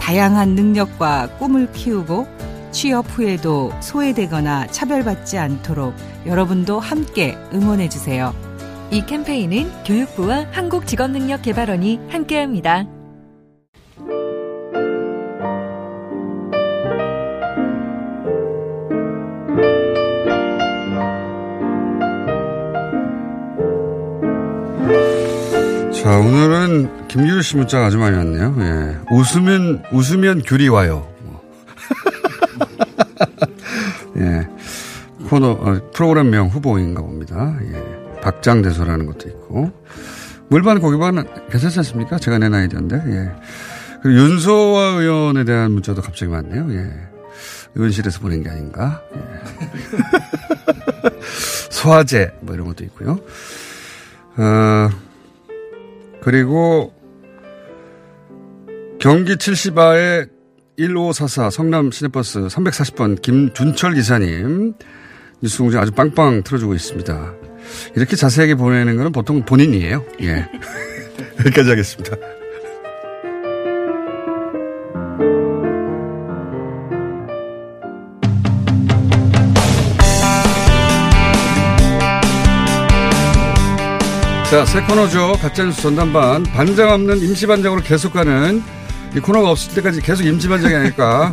[0.00, 2.26] 다양한 능력과 꿈을 키우고
[2.72, 5.94] 취업 후에도 소외되거나 차별받지 않도록
[6.26, 8.34] 여러분도 함께 응원해 주세요.
[8.90, 12.93] 이 캠페인은 교육부와 한국직업능력개발원이 함께합니다.
[26.04, 28.54] 자, 오늘은 김규일 씨 문자가 아주 많이 왔네요.
[28.58, 28.98] 예.
[29.10, 31.10] 웃으면, 웃으면 귤이 와요.
[34.18, 34.46] 예.
[35.30, 37.56] 코너, 어, 프로그램명 후보인가 봅니다.
[37.62, 38.20] 예.
[38.20, 39.72] 박장대소라는 것도 있고.
[40.48, 42.18] 물반 고기반 괜찮지 않습니까?
[42.18, 43.32] 제가 낸 아이디어인데, 예.
[44.02, 46.70] 그리고 윤소아 의원에 대한 문자도 갑자기 왔네요.
[46.70, 46.90] 예.
[47.76, 49.00] 의원실에서 보낸 게 아닌가.
[49.16, 49.20] 예.
[51.72, 53.20] 소화제, 뭐 이런 것도 있고요.
[54.36, 54.90] 어,
[56.24, 56.92] 그리고
[58.98, 60.30] 경기 70아의
[60.78, 64.72] 1544 성남 시내버스 340번 김준철 기사님
[65.42, 67.34] 뉴스공장 아주 빵빵 틀어주고 있습니다.
[67.96, 70.04] 이렇게 자세하게 보내는 거는 보통 본인이에요.
[70.22, 70.48] 예.
[71.40, 72.16] 여기까지 하겠습니다.
[84.54, 85.32] 자, 새 코너죠.
[85.42, 86.44] 가짜뉴스 전담반.
[86.44, 88.62] 반장 없는 임시반장으로 계속 가는
[89.12, 91.32] 이 코너가 없을 때까지 계속 임시반장이 아닐까.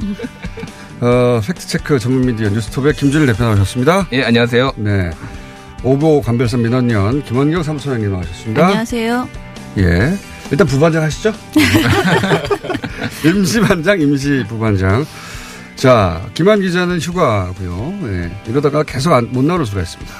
[1.02, 4.08] 어, 팩트체크 전문 미디어 뉴스톱의 김준일 대표 나오셨습니다.
[4.14, 4.72] 예, 안녕하세요.
[4.78, 5.12] 네.
[5.84, 8.66] 오보 감별선 민원연 김원경 사무소장님 나오셨습니다.
[8.66, 9.30] 안녕하세요.
[9.78, 10.18] 예.
[10.50, 11.32] 일단 부반장 하시죠.
[13.24, 15.06] 임시반장, 임시부반장.
[15.82, 17.98] 자, 김한 기자는 휴가고요.
[18.04, 18.32] 예.
[18.48, 20.14] 이러다가 계속 안- 못 나올 수가 있습니다.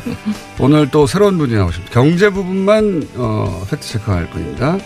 [0.58, 1.92] 오늘 또 새로운 분이 나오십니다.
[1.92, 4.78] 경제 부분만 어, fact check할 분입니다.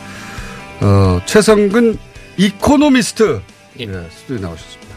[0.80, 1.98] 어, 최성근
[2.36, 3.40] 이코노미스트
[3.78, 3.84] 예.
[3.84, 4.96] 예, 스튜디오에 나오셨습니다.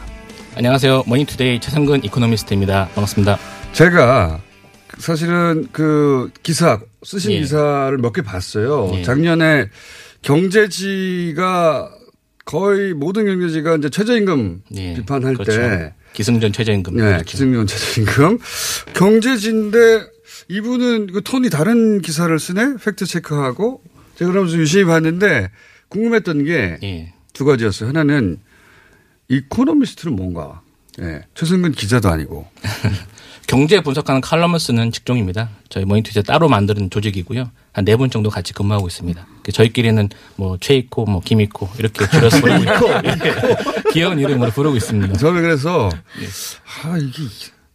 [0.56, 1.04] 안녕하세요.
[1.06, 2.88] 머니투데이 최성근 economist입니다.
[2.96, 3.38] 반갑습니다.
[3.74, 4.40] 제가
[4.98, 7.40] 사실은 그 기사 쓰신 예.
[7.42, 8.90] 기사를 몇 개 봤어요.
[8.96, 9.04] 예.
[9.04, 9.68] 작년에
[10.24, 11.90] 경제지가
[12.52, 15.54] 거의 모든 경제지가 이제 최저임금 예, 비판할 그렇죠.
[15.54, 16.96] 때 기승전 최저임금.
[16.98, 17.24] 네, 그렇죠.
[17.24, 18.40] 기승전 최저임금
[18.94, 20.06] 경제지인데
[20.50, 23.82] 이분은 그 톤이 다른 기사를 쓰네 fact check하고
[24.16, 25.50] 제가 그러면서 유심히 봤는데
[25.88, 27.14] 궁금했던 게두 예.
[27.46, 27.88] 가지였어요.
[27.88, 28.40] 하나는
[29.30, 30.62] economist는 뭔가
[31.00, 32.48] 예, 최성근 기자도 아니고
[33.48, 35.50] 경제 분석하는 칼럼을 쓰는 직종입니다.
[35.70, 37.50] 저희 머니투데이 따로 만드는 조직이고요.
[37.74, 39.26] 한 네 분 정도 같이 근무하고 있습니다.
[39.44, 43.92] 그 저희끼리는 뭐 최이코, 뭐 김이코 이렇게 줄여서 부르고 있고 예.
[43.94, 45.14] 귀여운 이름으로 부르고 있습니다.
[45.18, 45.90] 저는 그래서
[46.84, 47.24] 아 이게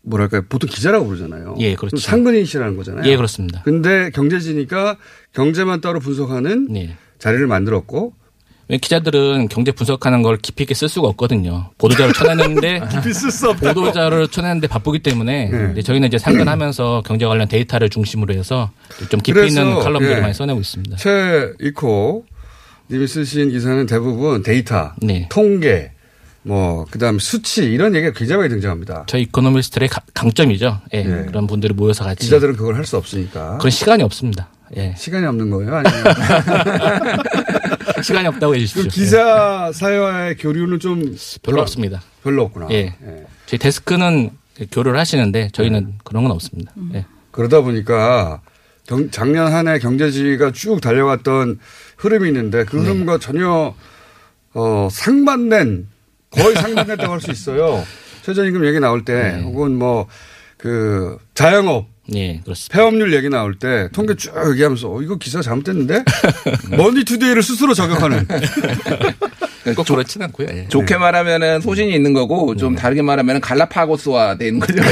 [0.03, 1.57] 뭐랄까요 보통 기자라고 부르잖아요.
[1.61, 1.97] 예, 그렇죠.
[1.97, 3.11] 그럼 상근인 씨라는 거잖아요.
[3.11, 3.63] 예, 그렇습니다.
[3.63, 4.99] 근데 경제지니까
[5.33, 6.97] 경제만 따로 분석하는 네.
[7.19, 8.26] 자리를 만들었고 왜
[8.69, 11.71] 기자들은 경제 분석하는 걸 깊이 있게 쓸 수가 없거든요.
[11.79, 13.73] 보도자를 쳐내는데 깊이 쓸 수 없다.
[13.73, 15.83] 보도자를 쳐내는데 바쁘기 때문에 네.
[15.83, 18.71] 저희는 이제 상근하면서 경제 관련 데이터를 중심으로 해서
[19.09, 20.21] 좀 깊이 있는 칼럼들을 예.
[20.21, 20.97] 많이 써내고 있습니다.
[20.97, 22.25] 최 이코
[22.91, 25.27] 님이 쓰신 기사는 대부분 데이터, 네.
[25.31, 25.93] 통계,
[26.43, 29.05] 뭐 그다음 수치 이런 얘기가 굉장히 많이 등장합니다.
[29.07, 30.81] 저희 이코노미스트의 가- 강점이죠.
[30.95, 31.25] 예, 예.
[31.27, 33.59] 그런 분들이 모여서 같이 기자들은 그걸 할 수 없으니까.
[33.59, 34.49] 그런 시간이 없습니다.
[34.77, 34.95] 예.
[34.97, 35.77] 시간이 없는 거예요?
[35.77, 36.05] 아니면
[38.03, 38.91] 시간이 없다고 그 해주십시오.
[38.91, 42.03] 기자 사회와의 교류는 좀 별로 없습니다.
[42.23, 42.69] 별로 없구나.
[42.71, 42.95] 예.
[43.47, 44.31] 저희 데스크는
[44.73, 45.93] 교류를 하시는데 저희는 네.
[46.05, 46.73] 그런 건 없습니다.
[46.95, 47.05] 예.
[47.31, 48.41] 그러다 보니까
[48.87, 51.59] 경- 작년 한 해 경제지가 쭉 달려왔던
[51.99, 52.83] 흐름이 있는데 그 네.
[52.83, 53.75] 흐름과 전혀
[54.55, 55.89] 어, 상반된
[56.31, 57.85] 거의 상반됐다고 할 수 있어요.
[58.23, 59.43] 최저임금 얘기 나올 때 네.
[59.43, 60.07] 혹은 뭐
[60.59, 62.73] 그 자영업 예, 그렇습니다.
[62.77, 66.05] 폐업률 얘기 나올 때 통계 쭉 얘기하면서 어, 이거 기사 잘못됐는데
[66.77, 68.27] 머니투데이를 스스로 저격하는
[69.75, 70.47] 꼭 그렇진 않고요.
[70.53, 70.69] 예.
[70.69, 74.81] 좋게 말하면은 소신이 있는 거고 좀 다르게 말하면은 갈라파고스화 되는 거죠.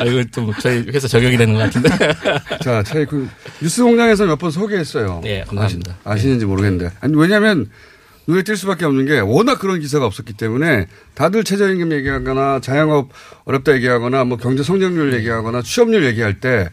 [0.00, 1.88] 아, 이거 좀 저희 회사 적용이 되는 것 같은데.
[2.62, 3.28] 자, 저희 그
[3.60, 5.22] 뉴스 공장에서 몇 번 소개했어요.
[5.24, 5.96] 예, 감사합니다.
[6.04, 6.92] 아시, 아시는지 모르겠는데.
[7.00, 7.66] 아니, 왜냐면
[8.26, 13.10] 눈에 띌 수밖에 없는 게 워낙 그런 기사가 없었기 때문에 다들 최저임금 얘기하거나 자영업
[13.44, 16.68] 어렵다 얘기하거나 뭐 경제 성장률 얘기하거나 취업률 얘기할 때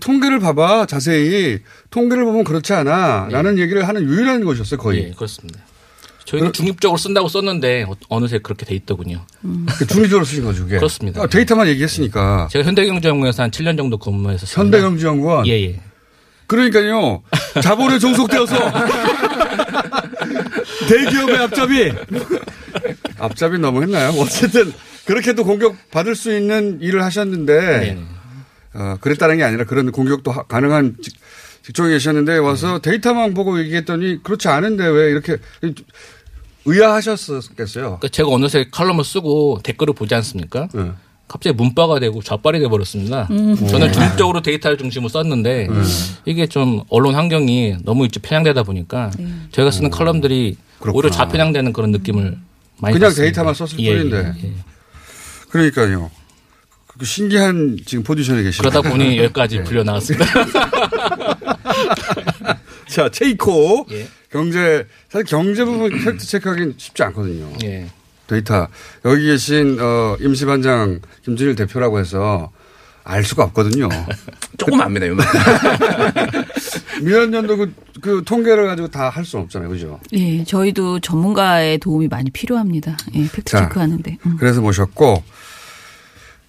[0.00, 5.04] 통계를 봐봐 자세히 통계를 보면 그렇지 않아 라는 얘기를 하는 유일한 것이었어요 거의.
[5.04, 5.60] 예, 그렇습니다.
[6.24, 9.26] 저희는 중립적으로 쓴다고 썼는데 어- 어느새 그렇게 돼 있더군요.
[9.78, 10.76] 그 중립적으로 쓰신 거죠 그게.
[10.76, 11.22] 그렇습니다.
[11.22, 12.48] 아, 데이터만 얘기했으니까.
[12.50, 14.58] 제가 현대경제연구원에서 한 7년 정도 근무했었습니다.
[14.58, 15.46] 현대경제연구원.
[15.48, 15.80] 예, 예.
[16.46, 17.22] 그러니까요.
[17.62, 18.54] 자본에 종속되어서
[20.88, 21.92] 대기업의 앞잡이.
[23.18, 24.10] 앞잡이 너무 했나요?
[24.18, 24.72] 어쨌든
[25.06, 27.98] 그렇게도 공격 받을 수 있는 일을 하셨는데
[28.74, 31.14] 어, 그랬다는 게 아니라 그런 공격도 하- 가능한 직-
[31.62, 35.38] 직종에 계셨는데 와서 데이터만 보고 얘기했더니 그렇지 않은데 왜 이렇게
[36.64, 37.98] 의아하셨겠어요.
[37.98, 40.68] 그러니까 제가 어느새 칼럼을 쓰고 댓글을 보지 않습니까?
[40.74, 40.92] 네.
[41.26, 43.26] 갑자기 문바가 되고 좌빨이 돼 버렸습니다.
[43.30, 43.56] 음.
[43.56, 43.92] 저는 네.
[43.92, 45.74] 중립적으로 데이터를 중심으로 썼는데 네.
[46.26, 49.10] 이게 좀 언론 환경이 너무 이제 편향되다 보니까
[49.50, 50.56] 저희가 쓰는 칼럼들이
[50.92, 52.36] 오히려 좌편향되는 그런 느낌을
[52.78, 53.22] 많이 그냥 받습니다.
[53.22, 54.16] 데이터만 썼을 예, 뿐인데.
[54.16, 54.52] 예, 예.
[55.48, 56.10] 그러니까요.
[56.98, 58.70] 그 신기한 지금 포지션에 계시네요.
[58.70, 60.26] 그러다 보니 여기까지 불려 나왔습니다.
[62.88, 63.86] 자, 최이코.
[63.90, 64.06] 예.
[64.30, 67.50] 경제, 사실 경제 부분 fact check하기는 쉽지 않거든요.
[68.24, 68.34] 예.
[68.34, 68.68] 데이터.
[69.04, 72.50] 여기 계신, 어, 임시반장 김준일 대표라고 해서
[73.04, 73.88] 알 수가 없거든요.
[74.56, 75.26] 조금 압니다, 요만.
[77.02, 79.68] 미연년도 그, 그 통계를 가지고 다 할 수는 없잖아요.
[79.68, 80.00] 그죠?
[80.12, 82.96] 예, 저희도 전문가의 도움이 많이 필요합니다.
[83.14, 84.16] 예, 팩트 자, 체크 하는데.
[84.26, 84.36] 음.
[84.38, 85.22] 그래서 모셨고,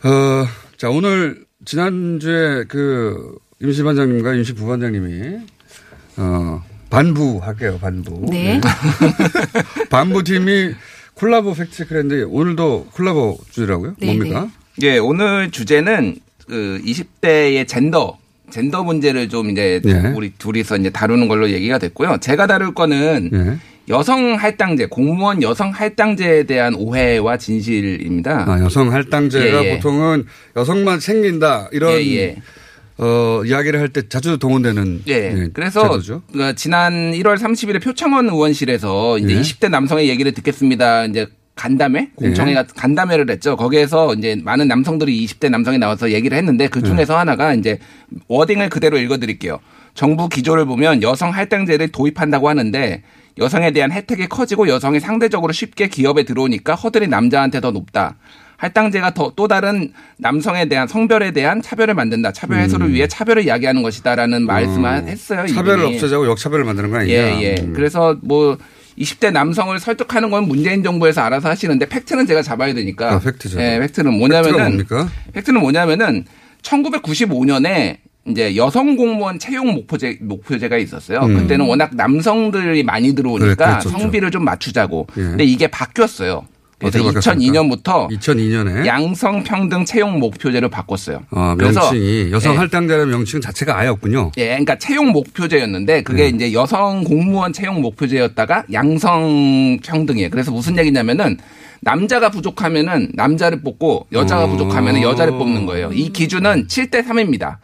[0.03, 5.37] 어, 자, 오늘 지난주에 그 임시반장님과 임시부반장님이,
[6.17, 8.27] 어, 반부 할게요, 반부.
[8.29, 8.61] 네.
[9.89, 10.73] 반부팀이
[11.15, 13.95] 콜라보 팩트체크를 했는데 오늘도 콜라보 주제라고요?
[13.99, 14.49] 네, 뭡니까?
[14.83, 18.17] 예, 오늘 주제는 그 20대의 젠더
[18.51, 20.13] 젠더 문제를 좀 이제 예.
[20.15, 22.17] 우리 둘이서 이제 다루는 걸로 얘기가 됐고요.
[22.21, 23.57] 제가 다룰 거는 예.
[23.87, 28.45] 여성 할당제, 공무원 여성 할당제에 대한 오해와 진실입니다.
[28.51, 29.75] 아, 여성 할당제가 예, 예.
[29.75, 30.25] 보통은
[30.55, 32.35] 여성만 챙긴다 이런 예, 예.
[32.97, 35.13] 어, 이야기를 할 때 자주 동원되는 예.
[35.13, 36.21] 예, 그래서 제도죠.
[36.31, 39.41] 그 지난 1월 30일에 표창원 의원실에서 이제 예.
[39.41, 41.05] 20대 남성의 얘기를 듣겠습니다.
[41.05, 42.65] 이제 간담회 공청회가 예.
[42.75, 43.55] 간담회를 했죠.
[43.57, 47.17] 거기에서 이제 많은 남성들이 20대 남성이 나와서 얘기를 했는데 그 중에서 예.
[47.17, 47.79] 하나가 이제
[48.27, 49.59] 워딩을 그대로 읽어드릴게요.
[49.93, 53.03] 정부 기조를 보면 여성 할당제를 도입한다고 하는데
[53.37, 58.17] 여성에 대한 혜택이 커지고 여성이 상대적으로 쉽게 기업에 들어오니까 허들이 남자한테 더 높다.
[58.57, 62.31] 할당제가 더 또 다른 남성에 대한 성별에 대한 차별을 만든다.
[62.31, 65.07] 차별 해소를 위해 차별을 이야기하는 것이다라는 말씀을 음.
[65.09, 65.45] 했어요.
[65.47, 65.95] 차별을 이분이.
[65.95, 67.13] 없애자고 역차별을 만드는 거 아니냐?
[67.13, 67.55] 예, 예.
[67.61, 67.73] 음.
[67.75, 68.57] 그래서 뭐
[68.97, 73.13] 20대 남성을 설득하는 건 문재인 정부에서 알아서 하시는데 fact는 제가 잡아야 되니까.
[73.15, 73.59] 아, fact죠.
[73.59, 75.09] 예, fact는 fact가 뭐냐면은 뭡니까?
[75.33, 76.23] fact는 뭐냐면은
[76.61, 81.19] 1995년에 이제 여성 공무원 채용 목표제 목표제가 있었어요.
[81.19, 81.37] 음.
[81.41, 83.89] 그때는 워낙 남성들이 많이 들어오니까 그랬었죠.
[83.89, 85.07] 성비를 좀 맞추자고.
[85.17, 85.21] 예.
[85.21, 86.45] 근데 이게 바뀌었어요.
[86.79, 87.61] 그래서 어떻게 바뀌었습니까?
[87.61, 91.23] 2002년부터 2002년에 양성 평등 채용 목표제로 바꿨어요.
[91.31, 92.57] 아, 명칭이 여성 예.
[92.57, 94.31] 할당제라는 명칭 자체가 아예 없군요.
[94.37, 96.35] 예, 그러니까 채용 목표제였는데 그게 음.
[96.35, 100.29] 이제 여성 공무원 채용 목표제였다가 양성 평등이에요.
[100.29, 101.37] 그래서 무슨 얘기냐면은
[101.81, 104.47] 남자가 부족하면은 남자를 뽑고 여자가 어.
[104.47, 105.91] 부족하면은 여자를 뽑는 거예요.
[105.93, 107.57] 이 기준은 7대 3입니다.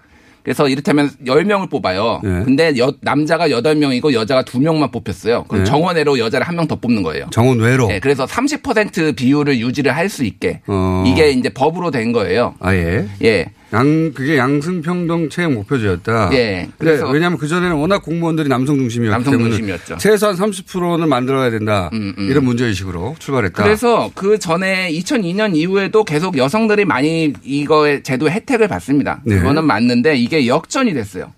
[0.43, 2.19] 그래서 이를테면 10명을 뽑아요.
[2.23, 2.29] 네.
[2.43, 5.43] 근데 여- 남자가 8명이고 여자가 2명만 뽑혔어요.
[5.47, 5.69] 그럼 네.
[5.69, 7.25] 정원외로 여자를 한 명 더 뽑는 거예요.
[7.31, 7.87] 정원 외로.
[7.87, 11.03] 네, 그래서 30% 비율을 유지를 할 수 있게 어.
[11.07, 12.55] 이게 이제 법으로 된 거예요.
[12.59, 13.07] 아 예.
[13.23, 13.45] 예.
[13.73, 16.29] 양 그게 양승평등 채용 목표제였다.
[16.33, 19.93] 예, 그래서- 왜냐하면 그 전에는 워낙 공무원들이 남성 중심이었기 남성 중심이었죠.
[19.93, 21.89] 음, 최소한 30%는 만들어야 된다.
[22.17, 23.63] 이런 문제 의식으로 출발했다.
[23.63, 29.21] 그래서 그 전에 2002년 이후에도 계속 여성들이 많이 이거의 제도 혜택을 받습니다.
[29.23, 29.37] 네.
[29.37, 31.31] 그거는 맞는데 이게 역전이 됐어요.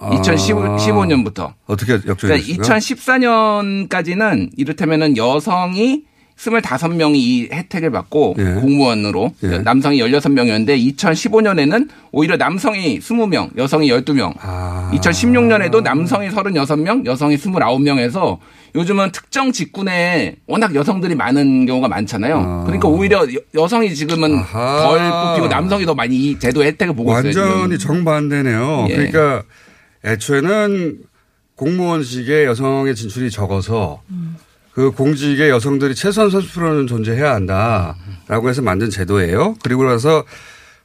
[0.00, 0.10] 아.
[0.10, 1.52] 2015년부터.
[1.66, 2.64] 어떻게 역전이 그러니까 됐습니까?
[2.64, 6.02] 2014년까지는 이를테면은 여성이
[6.38, 8.44] 25명이 이 혜택을 받고 예.
[8.60, 9.58] 공무원으로 예.
[9.58, 14.34] 남성이 16명이었는데 2015년에는 오히려 남성이 20명, 여성이 12명.
[14.40, 14.90] 아.
[14.94, 18.38] 2016년에도 남성이 36명, 여성이 29명에서
[18.74, 22.62] 요즘은 특정 직군에 워낙 여성들이 많은 경우가 많잖아요.
[22.66, 24.82] 그러니까 오히려 여- 여성이 지금은 아하.
[24.82, 24.98] 덜
[25.34, 27.44] 뽑히고 남성이 더 많이 이 제도 혜택을 보고 있어요.
[27.50, 27.78] 완전히.
[27.78, 28.86] 정반대네요.
[28.90, 28.94] 예.
[28.94, 29.42] 그러니까
[30.04, 30.98] 애초에는
[31.56, 34.00] 공무원직에 여성의 진출이 적어서
[34.78, 39.56] 그 공직에 여성들이 최소한 30%는 존재해야 한다라고 해서 만든 제도예요.
[39.64, 40.22] 그리고 나서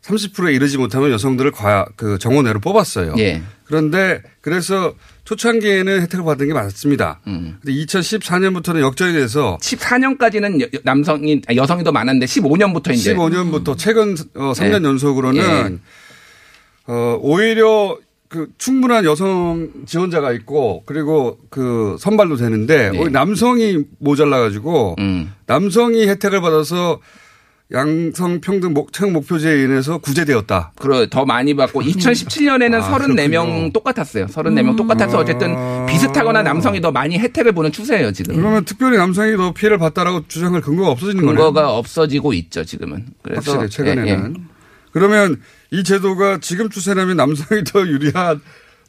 [0.02, 3.14] 30%에 이르지 못하면 여성들을 과, 그 정원외로 뽑았어요.
[3.20, 3.44] 예.
[3.66, 7.20] 그런데 그래서 초창기에는 혜택을 받은 게 맞습니다.
[7.28, 7.60] 음.
[7.64, 14.16] 근데 2014년부터는 역전이 돼서 14년까지는 여- 남성이 아, 여성이 더 많았는데 15년부터 이제 15년부터 최근
[14.34, 14.88] 어, 3년 네.
[14.88, 15.80] 연속으로는
[16.88, 17.96] 어, 오히려
[18.34, 23.10] 그 충분한 여성 지원자가 있고 그리고 그 선발도 되는데 네.
[23.10, 25.32] 남성이 모자라 가지고 음.
[25.46, 27.00] 남성이 혜택을 받아서
[27.72, 30.74] 양성 평등 목, 채용 목표제에 인해서 구제되었다.
[30.80, 34.26] 그래 더 많이 받고 2017년에는 아, 34명 똑같았어요.
[34.26, 38.36] 34명 똑같아서 어쨌든 비슷하거나 남성이 더 많이 혜택을 보는 추세예요, 지금.
[38.36, 41.36] 그러면 특별히 남성이 더 피해를 봤다라고 주장할 근거가 없어지는 거네요.
[41.36, 43.06] 근거가 없어지고 있죠, 지금은.
[43.22, 44.08] 그래서 확실히 최근에는.
[44.08, 44.53] 예, 예.
[44.94, 48.42] 그러면 이 제도가 지금 추세라면 남성이 더 유리한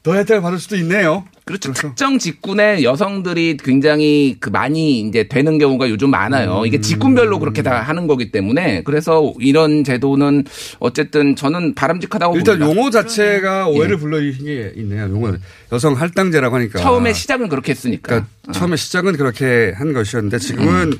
[0.04, 1.24] 더 혜택을 받을 수도 있네요.
[1.46, 1.72] 그렇죠.
[1.72, 6.60] 특정 직군에 여성들이 굉장히 그 많이 이제 되는 경우가 요즘 많아요.
[6.60, 6.66] 음.
[6.66, 10.44] 이게 직군별로 그렇게 다 하는 거기 때문에 그래서 이런 제도는
[10.78, 12.78] 어쨌든 저는 바람직하다고 일단 봅니다.
[12.78, 13.98] 용어 자체가 오해를 예.
[13.98, 15.04] 불러일으킨 게 있네요.
[15.04, 15.34] 용어
[15.72, 16.80] 여성 할당제라고 하니까.
[16.80, 18.08] 처음에 시작은 그렇게 했으니까.
[18.08, 20.92] 그러니까 처음에 시작은 그렇게 한 것이었는데 지금은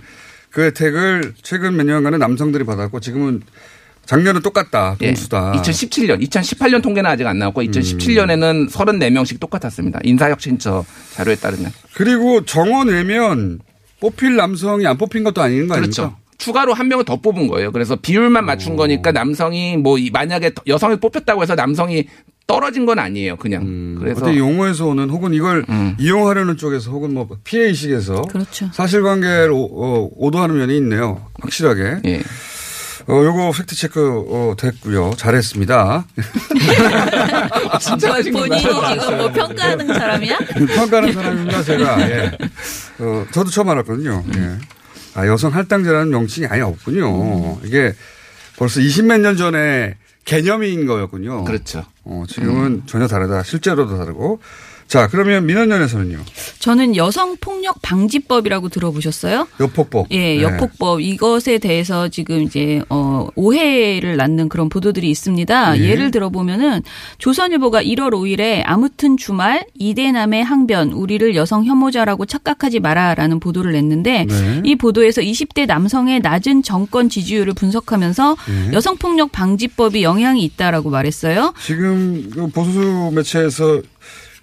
[0.49, 3.43] 그 혜택을 최근 몇 년간은 남성들이 받았고 지금은
[4.07, 4.97] 작년은 똑같다.
[5.01, 5.07] 예.
[5.07, 5.53] 동수다.
[5.53, 10.01] 2017년, 2018년 통계는 아직 안 나왔고 2017년에는 34명씩 똑같았습니다.
[10.03, 11.73] 인사혁신처 자료에 따르면.
[11.95, 13.61] 그리고 정원 외면
[14.01, 15.81] 뽑힐 남성이 안 뽑힌 것도 아닌 거 아닙니까?
[16.03, 16.17] 그렇죠.
[16.37, 17.73] 추가로 한 명을 더 뽑은 거예요.
[17.73, 22.07] 그래서 비율만 맞춘 거니까 남성이 뭐 이- 만약에 여성이 뽑혔다고 해서 남성이
[22.47, 23.37] 떨어진 건 아니에요.
[23.37, 23.97] 그냥.
[23.99, 25.65] 그래서 어떻게 용어에서 오는 혹은 이걸
[25.99, 28.69] 이용하려는 쪽에서 혹은 뭐 피해 의식에서 그렇죠.
[28.75, 31.25] 사실관계를 오, 어, 오도하는 면이 있네요.
[31.41, 32.01] 확실하게.
[32.05, 32.21] 예.
[33.07, 35.13] 어, 요거 팩트 체크 어, 됐고요.
[35.17, 36.07] 잘했습니다.
[37.81, 40.39] 진짜 본인이 지금 뭐 평가하는 사람이야?
[40.75, 42.01] 평가하는 사람입니다, 제가.
[42.11, 42.39] 예.
[43.01, 44.25] 어, 저도 처음 알았거든요.
[44.37, 44.59] 예.
[45.15, 47.59] 아, 여성 할당제라는 명칭이 아예 없군요.
[47.65, 47.93] 이게
[48.57, 51.45] 벌써 20몇 년 전에 개념인 거였군요.
[51.45, 51.85] 그렇죠.
[52.05, 53.43] 어, 지금은 전혀 다르다.
[53.43, 54.41] 실제로도 다르고.
[54.87, 56.19] 자, 그러면 민원연에서는요.
[56.61, 59.49] 저는 여성 폭력 방지법이라고 들어보셨어요?
[59.61, 60.07] 여폭법.
[60.13, 60.43] 예, 네.
[60.43, 65.73] 여폭법 이것에 대해서 지금 이제 어 오해를 낳는 그런 보도들이 있습니다.
[65.73, 65.81] 네.
[65.81, 66.83] 예를 들어 보면은
[67.19, 74.27] 조선일보가 1월 5일에 아무튼 주말 이대남의 항변 우리를 여성 혐오자라고 착각하지 마라 라는 보도를 냈는데
[74.27, 74.63] 네.
[74.65, 78.73] 이 보도에서 20대 남성의 낮은 정권 지지율을 분석하면서 네.
[78.73, 81.53] 여성 폭력 방지법이 영향이 있다라고 말했어요.
[81.61, 83.83] 지금 그 보수 매체에서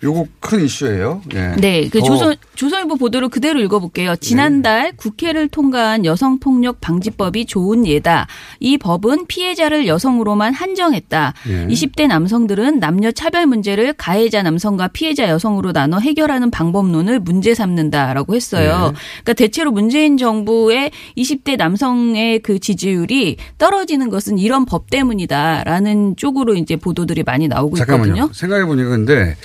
[0.04, 1.22] 요거 큰 이슈예요.
[1.36, 1.56] 예.
[1.58, 4.16] 네, 그더 조선 조선일보 보도를 그대로 읽어볼게요.
[4.16, 8.28] 지난달 국회를 통과한 여성 폭력 방지법이 좋은 예다.
[8.60, 11.34] 이 법은 피해자를 여성으로만 한정했다.
[11.50, 11.68] 예.
[11.68, 18.94] 20대 남성들은 남녀 차별 문제를 가해자 남성과 피해자 여성으로 나눠 해결하는 방법론을 문제 삼는다라고 했어요.
[19.24, 26.76] 그러니까 대체로 문재인 정부의 20대 남성의 그 지지율이 떨어지는 것은 이런 법 때문이다라는 쪽으로 이제
[26.76, 28.14] 보도들이 많이 나오고 잠깐만요.
[28.14, 28.34] 있거든요.
[28.34, 29.36] 생각해 보니까 근데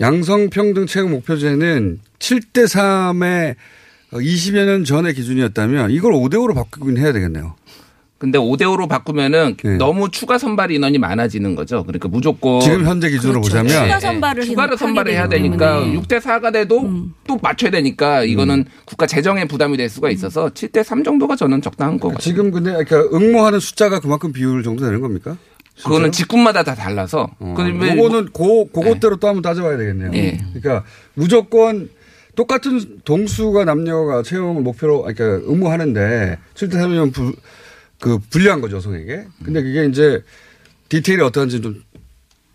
[0.00, 3.54] 양성평등 채용 목표제는 7대 3의
[4.12, 7.54] 20여 년 전의 기준이었다면 이걸 5대 5로 바꾸긴 해야 되겠네요.
[8.18, 11.84] 근데 5대 5로 바꾸면은 너무 추가 선발 인원이 많아지는 거죠.
[11.84, 13.62] 그러니까 무조건 지금 현재 기준으로 그렇죠.
[13.62, 16.00] 보자면 추가 선발을 해- 추가로 선발을 해야 되니까 때문에.
[16.00, 16.90] 6대 4가 돼도
[17.26, 22.00] 또 맞춰야 되니까 이거는 국가 재정에 부담이 될 수가 있어서 7대 3 정도가 저는 적당한
[22.00, 22.20] 거 같아요.
[22.22, 25.36] 지금 근데 그러니까 응모하는 숫자가 그만큼 비율 정도 되는 겁니까?
[25.82, 27.28] 그거는 직군마다 다 달라서.
[27.38, 30.10] 그러면 그거는 고 그것대로 또 한번 따져봐야 되겠네요.
[30.14, 30.38] 예.
[30.54, 30.84] 그러니까
[31.14, 31.90] 무조건
[32.34, 37.34] 똑같은 동수가 남녀가 채용을 목표로 그러니까 의무하는데 7대 3이면 부,
[37.98, 39.26] 그 불리한 거죠 여성에게.
[39.44, 40.22] 근데 그게 이제
[40.88, 41.82] 디테일이 어떠한지 좀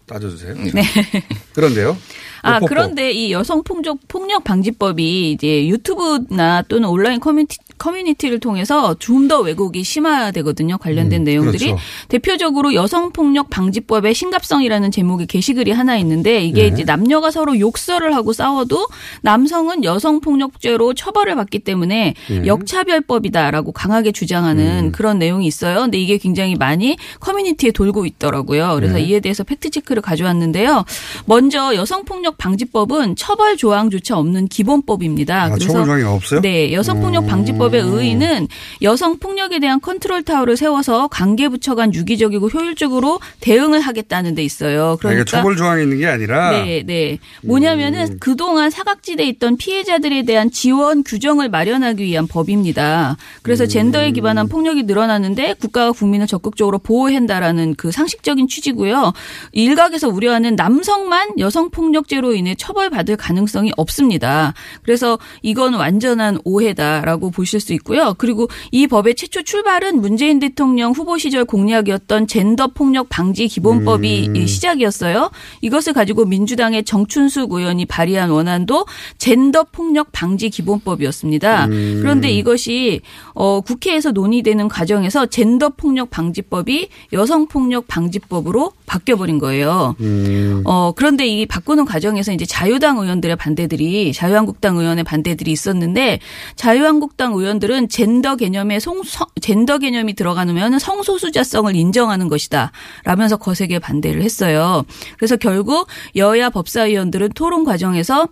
[0.08, 0.56] 따져주세요.
[0.74, 0.84] 네.
[1.54, 1.98] 그런데요.
[2.44, 2.60] 아.
[2.60, 9.40] 그런데 이 여성 폭력 폭력 방지법이 이제 유튜브나 또는 온라인 커뮤니티 커뮤니티를 통해서 좀 더
[9.40, 10.78] 왜곡이 심화되거든요.
[10.78, 11.82] 관련된 내용들이 그렇죠.
[12.10, 16.68] 대표적으로 여성 폭력 방지법의 심각성이라는 제목의 게시글이 하나 있는데 이게 네.
[16.68, 18.88] 이제 남녀가 서로 욕설을 하고 싸워도
[19.22, 22.46] 남성은 여성 폭력죄로 처벌을 받기 때문에 네.
[22.46, 25.82] 역차별법이다라고 강하게 주장하는 그런 내용이 있어요.
[25.82, 28.74] 근데 이게 굉장히 많이 커뮤니티에 돌고 있더라고요.
[28.76, 29.04] 그래서 네.
[29.04, 30.84] 이에 대해서 fact check를 가져왔는데요.
[31.26, 35.44] 먼저 여성 폭력 방지법은 처벌 조항조차 없는 기본법입니다.
[35.44, 36.42] 아, 처벌 조항이 없어요?
[36.42, 37.28] 네, 여성 폭력 오.
[37.28, 38.48] 방지법 의 의의는
[38.82, 44.92] 여성 폭력에 대한 컨트롤 타워를 세워서 관계 부처 간 유기적이고 효율적으로 대응을 하겠다는 데 있어요.
[44.92, 47.18] 아, 이게 그러니까 처벌 조항이 있는 게 아니라 네, 네.
[47.44, 48.18] 뭐냐면은 음.
[48.20, 53.18] 그동안 사각지대에 있던 피해자들에 대한 지원 규정을 마련하기 위한 법입니다.
[53.42, 53.70] 그래서 음.
[53.70, 59.14] 젠더에 기반한 폭력이 늘어나는데 국가가 국민을 적극적으로 보호해야 한다라는 그 상식적인 취지고요.
[59.52, 64.54] 일각에서 우려하는 남성만 여성 폭력죄로 인해 처벌받을 가능성이 없습니다.
[64.84, 68.16] 그래서 이건 완전한 오해다라고 보실 수 있고요.
[68.18, 74.36] 그리고 이 법의 최초 출발은 문재인 대통령 후보 시절 공약이었던 젠더 폭력 방지 기본법이 음.
[74.36, 75.32] 이 시작이었어요.
[75.62, 78.86] 이것을 가지고 민주당의 정춘숙 의원이 발의한 원안도
[79.18, 81.66] 젠더 폭력 방지 기본법이었습니다.
[81.66, 82.00] 음.
[82.02, 83.02] 그런데 이것이
[83.34, 89.96] 어 국회에서 논의되는 과정에서 젠더 폭력 방지법이 여성 폭력 방지법으로 바뀌어 버린 거예요.
[90.00, 90.64] 음.
[90.66, 96.20] 어 그런데 이 바꾸는 과정에서 이제 자유당 의원들의 반대들이 자유한국당 의원의 반대들이 있었는데
[96.56, 102.72] 자유한국당 의원 들은 젠더 개념에 송, 성- 젠더 개념이 들어가면 성소수자성을 인정하는 것이다.
[103.04, 104.84] 라면서 거세게 반대를 했어요.
[105.18, 108.28] 그래서 결국 여야 법사위원들은 토론 과정에서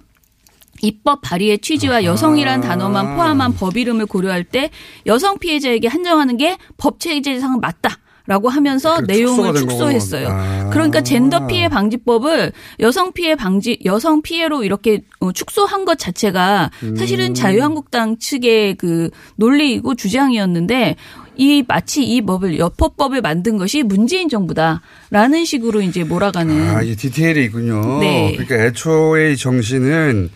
[0.82, 4.70] 입법 발의의 취지와 여성이란 단어만 포함한 법 이름을 고려할 때
[5.08, 7.98] 여성 피해자에게 한정하는 게 법 체제상 맞다.
[8.30, 10.28] 라고 하면서 그 내용을 축소했어요.
[10.30, 10.70] 아.
[10.70, 17.30] 그러니까 젠더 피해 방지법을 여성 피해 방지 여성 피해로 이렇게 어, 축소한 것 자체가 사실은
[17.30, 17.34] 음.
[17.34, 20.96] 자유한국당 측의 그 논리이고 주장이었는데
[21.38, 27.46] 이 마치 이 법을 여포법을 만든 것이 문재인 정부다라는 식으로 이제 몰아가는 아, 이 디테일이
[27.46, 27.98] 있군요.
[28.00, 28.36] 네.
[28.38, 30.30] 그러니까 애초에 이 정신은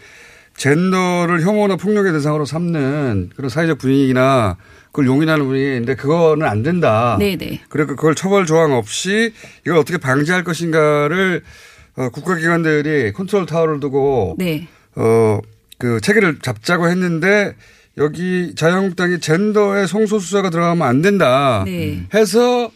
[0.57, 4.57] 젠더를 혐오나 폭력의 대상으로 삼는 그런 사회적 분위기나
[4.93, 7.17] 그걸 용인하는 분위기인데 그거는 안 된다.
[7.19, 7.61] 네네.
[7.67, 9.33] 그러니까 그걸 처벌 조항 없이
[9.65, 11.41] 이걸 어떻게 방지할 것인가를
[11.95, 14.67] 어, 국가기관들이 컨트롤 타워를 두고 네.
[14.95, 15.39] 어,
[15.79, 17.55] 그 체계를 잡자고 했는데
[17.97, 21.63] 여기 자유한국당이 젠더의 성소수자가 들어가면 안 된다.
[21.65, 22.05] 네.
[22.13, 22.71] 해서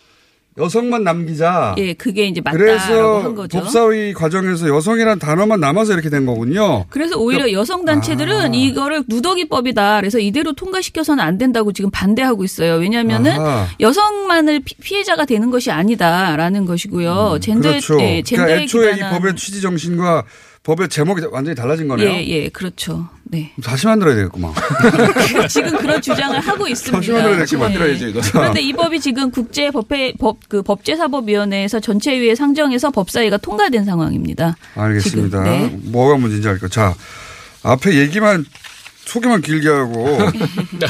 [0.57, 1.75] 여성만 남기자.
[1.77, 3.59] 예, 그게 이제 맞다라고 그래서 한 거죠.
[3.59, 6.85] 법사위 과정에서 여성이라는 단어만 남아서 이렇게 된 거군요.
[6.89, 9.99] 그래서 오히려 여성 단체들은 이거를 누더기법이다.
[9.99, 12.75] 그래서 이대로 통과시켜서는 안 된다고 지금 반대하고 있어요.
[12.75, 13.67] 왜냐하면은 아하.
[13.79, 17.37] 여성만을 피- 피해자가 되는 것이 아니다라는 것이고요.
[17.41, 17.93] 젠더에 그렇죠.
[18.01, 20.23] 예, 그러니까 젠더에 애초에 이 법의 취지 정신과
[20.67, 22.09] 법의 제목이 완전히 달라진 거네요.
[22.09, 23.07] 예, 예, 그렇죠.
[23.23, 23.53] 네.
[23.63, 24.51] 다시 만들어야 되겠구만.
[25.47, 26.97] 지금 그런 주장을 하고 있습니다.
[26.97, 28.19] 다시 만들어야 다시 만들어야죠, 이거.
[28.33, 34.57] 그런데 이 법이 지금 국제 법회 법그 법제사법위원회에서 전체위에 상정해서 법사위가 통과된 상황입니다.
[34.75, 35.43] 알겠습니다.
[35.43, 35.79] 네.
[35.83, 36.67] 뭐가 문제인지 알 거.
[36.67, 36.93] 자,
[37.63, 38.45] 앞에 얘기만
[39.07, 40.17] 소개만 길게 하고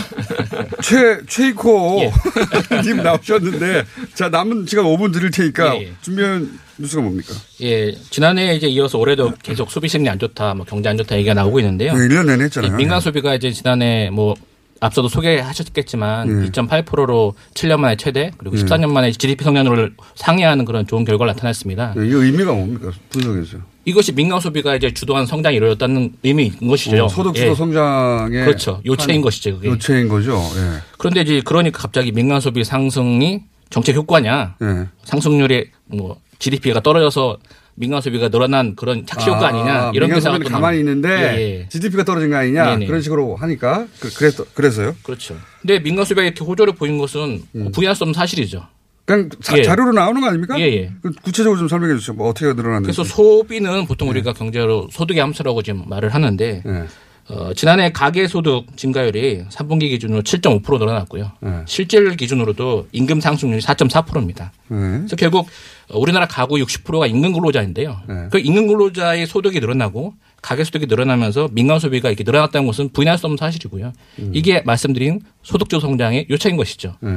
[0.81, 2.11] 최 최이코
[2.83, 5.93] 님 나오셨는데 자 남은 시간 5분 드릴 테니까 예, 예.
[6.01, 7.33] 준비한 뉴스가 뭡니까?
[7.61, 11.33] 예, 지난해 이제 이어서 올해도 계속 소비 심리 안 좋다, 뭐 경제 안 좋다 얘기가
[11.33, 11.93] 나오고 있는데요.
[11.93, 12.71] 네, 1년 내내 했잖아요.
[12.71, 14.35] 예, 민간 소비가 이제 지난해 뭐
[14.79, 16.49] 앞서도 소개하셨겠지만 네.
[16.51, 18.63] 2.8%로 7년 만에 최대 그리고 네.
[18.63, 21.93] 14년 만에 GDP 성장률을 상회하는 그런 좋은 결과가 나타났습니다.
[21.95, 22.91] 네, 이 의미가 뭡니까?
[23.09, 23.61] 분석해주세요.
[23.85, 27.05] 이것이 민간 소비가 이제 주도한 성장이 이루어졌다는 의미인 것이죠.
[27.05, 27.55] 어, 소득 주도 예.
[27.55, 28.81] 성장의 그렇죠.
[28.85, 29.55] 요체인 한- 것이죠.
[29.55, 29.69] 그게.
[29.69, 30.41] 요체인 거죠.
[30.57, 30.79] 예.
[30.97, 34.55] 그런데 이제 그러니까 갑자기 민간 소비 상승이 정책 효과냐?
[34.61, 34.87] 예.
[35.05, 37.37] 상승률이 뭐 GDP가 떨어져서
[37.79, 40.79] 민간 소비가 늘어난 그런 착시 효과 아, 니냐 이런 민간 또 가만히.
[40.79, 41.69] 있는데 예, 예.
[41.69, 42.87] GDP가 떨어진 거 아니냐 네네.
[42.87, 44.95] 그런 식으로 하니까 그, 그래서 그래서요.
[45.03, 45.37] 그렇죠.
[45.61, 48.65] 근데 민간 소비가 이렇게 호조를 보인 것은 부인할 수 없는 사실이죠.
[49.05, 49.63] 그냥 자, 예.
[49.63, 50.59] 자료로 나오는 거 아닙니까?
[50.59, 50.91] 예, 예.
[51.01, 52.13] 그 구체적으로 좀 설명해 주시죠.
[52.13, 52.85] 뭐 어떻게 늘어났는지.
[52.87, 56.83] 그래서 소비는 보통 우리가 경제로 소득의 함수라고 지금 말을 하는데 예.
[57.29, 61.31] 어, 지난해 가계 소득 증가율이 3분기 기준으로 7.5% 늘어났고요.
[61.45, 61.49] 예.
[61.65, 64.53] 실질 기준으로도 임금 상승률이 4.4%입니다.
[64.71, 64.75] 예.
[64.75, 65.47] 그래서 결국
[65.93, 67.99] 우리나라 가구 60%가 임금 근로자인데요.
[68.07, 68.15] 네.
[68.31, 73.25] 그 임금 근로자의 소득이 늘어나고 가계 소득이 늘어나면서 민간 소비가 이렇게 늘어났다는 것은 부인할 수
[73.25, 73.91] 없는 사실이고요.
[74.19, 74.31] 음.
[74.33, 76.95] 이게 말씀드린 소득주 성장의 요체인 것이죠.
[77.03, 77.07] 예.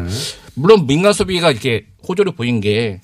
[0.54, 3.00] 물론 민간 소비가 이렇게 호조를 보인 게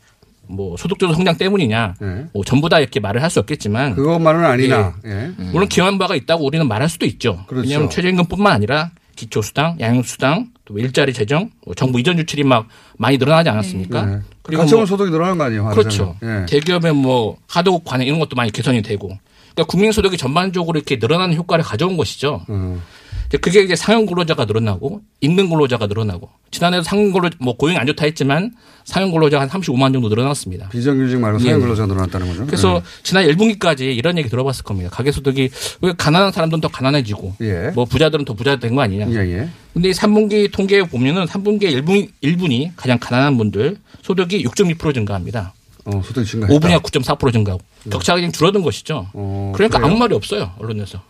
[0.48, 2.24] 뭐 소득주 성장 때문이냐, 예.
[2.32, 4.94] 뭐 전부 다 이렇게 말을 할 수 없겠지만 그것만은 아니나.
[5.04, 5.30] 예.
[5.52, 7.44] 물론 기여한 바가 있다고 우리는 말할 수도 있죠.
[7.46, 7.66] 그렇죠.
[7.66, 12.68] 왜냐하면 최저임금뿐만 아니라 기초수당, 양육수당, 또 일자리 재정, 뭐 정부 이전 유출이 막
[12.98, 14.04] 많이 늘어나지 않았습니까?
[14.06, 14.18] 네.
[14.42, 15.68] 그리고 가처분 뭐- 소득이 늘어나는 거 아니에요?
[15.70, 16.16] 그렇죠.
[16.22, 16.46] 예.
[16.48, 19.08] 대기업의 뭐 하도급 관행 이런 것도 많이 개선이 되고
[19.54, 22.42] 그러니까 국민 소득이 전반적으로 이렇게 늘어나는 효과를 가져온 것이죠.
[22.50, 22.82] 음.
[23.28, 27.86] 이제 그게 이제 상용 근로자가 늘어나고 임금 근로자가 늘어나고 지난해도 상용 근로 뭐 고용이 안
[27.86, 28.52] 좋다 했지만
[28.84, 30.68] 상용 근로자가 한 35만 정도 늘어났습니다.
[30.68, 31.44] 비정규직 말고 예.
[31.44, 32.46] 사용 근로자가 늘어났다는 거죠.
[32.46, 34.90] 그래서 지난 1분기까지 이런 얘기 들어봤을 겁니다.
[34.90, 35.50] 가계 소득이
[35.82, 37.70] 왜 가난한 사람들은 더 가난해지고 예.
[37.74, 39.08] 뭐 부자들은 더 부자 된 거 아니냐.
[39.10, 39.48] 예, 예.
[39.74, 45.52] 근데 이 3분기 통계에 보면은 3분기 1분, 1분이 가장 가난한 분들 소득이 6.2% 증가합니다.
[45.84, 46.58] 어, 소득 증가했다.
[46.68, 49.08] 5분이가 9.4% 증가하고 격차가 지금 줄어든 것이죠.
[49.54, 49.86] 그러니까 그래요?
[49.86, 51.00] 아무 말이 없어요 언론에서.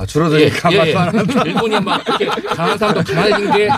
[0.00, 1.42] 아, 줄어드니까 아무 말도 안 한다.
[1.44, 3.68] 일본이 막 이렇게 가난한 사람도 가난해진 게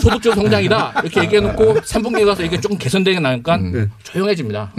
[0.00, 0.94] 소득적 성장이다.
[1.04, 3.58] 이렇게 얘기해놓고 3분기에 가서 이게 조금 개선되게 나니까
[4.02, 4.72] 조용해집니다.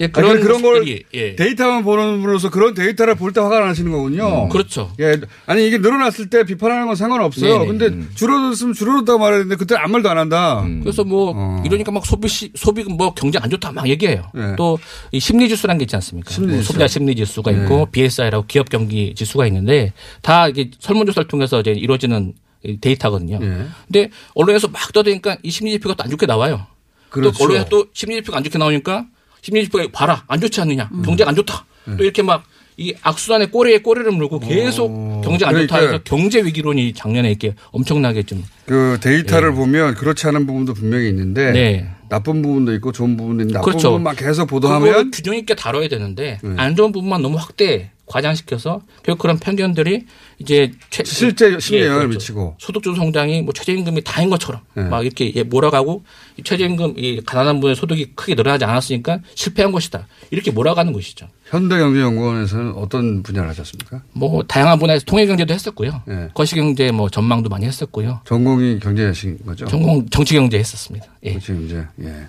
[0.00, 1.36] 예, 그런, 그런 그런 걸 모습들이, 예.
[1.36, 4.48] 데이터만 보는 분으로서 그런 데이터를 볼 때 화가 나시는 거군요.
[4.48, 4.92] 그렇죠.
[5.00, 5.20] 예.
[5.46, 7.64] 아니, 이게 늘어났을 때 비판하는 건 상관없어요.
[7.64, 7.66] 네네.
[7.66, 10.66] 근데 줄어들었으면 줄어들었다고 말했는데 그때 아무 말도 안 한다.
[10.82, 11.62] 그래서 뭐 어.
[11.64, 14.24] 이러니까 막 소비 시, 소비 뭐 경제 안 좋다 막 얘기해요.
[14.34, 14.56] 네.
[14.56, 16.30] 또이 심리 지수라는 게 있지 않습니까?
[16.30, 16.68] 심리 뭐 지수.
[16.68, 17.86] 소비자 심리 지수가 있고 네.
[17.92, 22.34] BSI라고 기업 경기 지수가 있는데 다 이게 설문조사를 통해서 이제 이루어지는
[22.64, 23.38] 이 데이터거든요.
[23.42, 23.66] 예.
[23.86, 26.66] 근데 언론에서 막 떠드니까 이 심리 지표가 또 안 좋게 나와요.
[27.10, 27.36] 그렇죠.
[27.38, 29.06] 또 언론에서 또 심리 지표가 안 좋게 나오니까
[29.42, 31.02] 심리 지표가 봐라 안 좋지 않느냐 음.
[31.02, 31.66] 경제가 안 좋다.
[31.86, 31.96] 네.
[31.98, 32.44] 또 이렇게 막
[32.78, 34.88] 이 악수단에 꼬리에 꼬리를 물고 계속
[35.22, 40.26] 경제가 안 좋다 그러니까 해서 경제 위기론이 작년에 이렇게 엄청나게 좀 그 데이터를 보면 그렇지
[40.28, 41.90] 않은 부분도 분명히 있는데 네.
[42.08, 43.88] 나쁜 부분도 있고 좋은 부분도 있는데 나쁜 그렇죠.
[43.90, 46.54] 부분만 계속 보도하면 균형 있게 다뤄야 되는데 네.
[46.56, 50.04] 안 좋은 부분만 너무 확대 과장시켜서 결국 그런 편견들이
[50.38, 52.18] 이제 최- 실제 심리에 예, 영향을 그렇죠.
[52.18, 52.56] 미치고.
[52.58, 54.84] 소득주 성장이 뭐 최저임금이 다인 것처럼 네.
[54.84, 56.04] 막 이렇게 예, 몰아가고
[56.36, 61.28] 이 최저임금 이 가난한 분의 소득이 크게 늘어나지 않았으니까 실패한 것이다 이렇게 몰아가는 것이죠.
[61.46, 64.02] 현대경제연구원에서는 어떤 분야를 하셨습니까?
[64.12, 66.02] 뭐 다양한 분야에서 통일경제도 했었고요.
[66.06, 66.28] 네.
[66.34, 68.20] 거시경제 뭐 전망도 많이 했었고요.
[68.24, 69.66] 전공이 경제신 거죠?
[69.66, 71.06] 전공 정치경제 했었습니다.
[71.24, 71.32] 예.
[71.32, 71.86] 정치경제.
[72.04, 72.26] 예.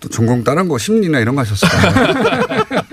[0.00, 2.80] 또 전공 다른 거 심리나 이런 거 하셨을까요?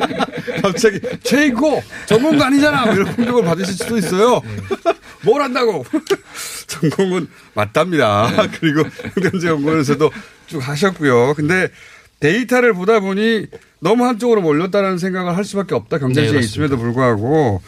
[0.62, 4.42] 갑자기 최고 전공도 아니잖아 뭐 이런 공격을 받으실 수도 있어요.
[5.24, 5.86] 뭘 한다고
[6.68, 8.32] 전공은 맞답니다.
[8.60, 8.84] 그리고
[9.16, 10.12] 현대경제연구원에서도
[10.48, 11.34] 쭉 하셨고요.
[11.36, 11.70] 근데
[12.20, 13.48] 데이터를 보다 보니
[13.80, 15.98] 너무 한쪽으로 몰렸다는 생각을 할 수밖에 없다.
[15.98, 16.46] 네, 경제지에 그렇습니다.
[16.46, 17.62] 있음에도 불구하고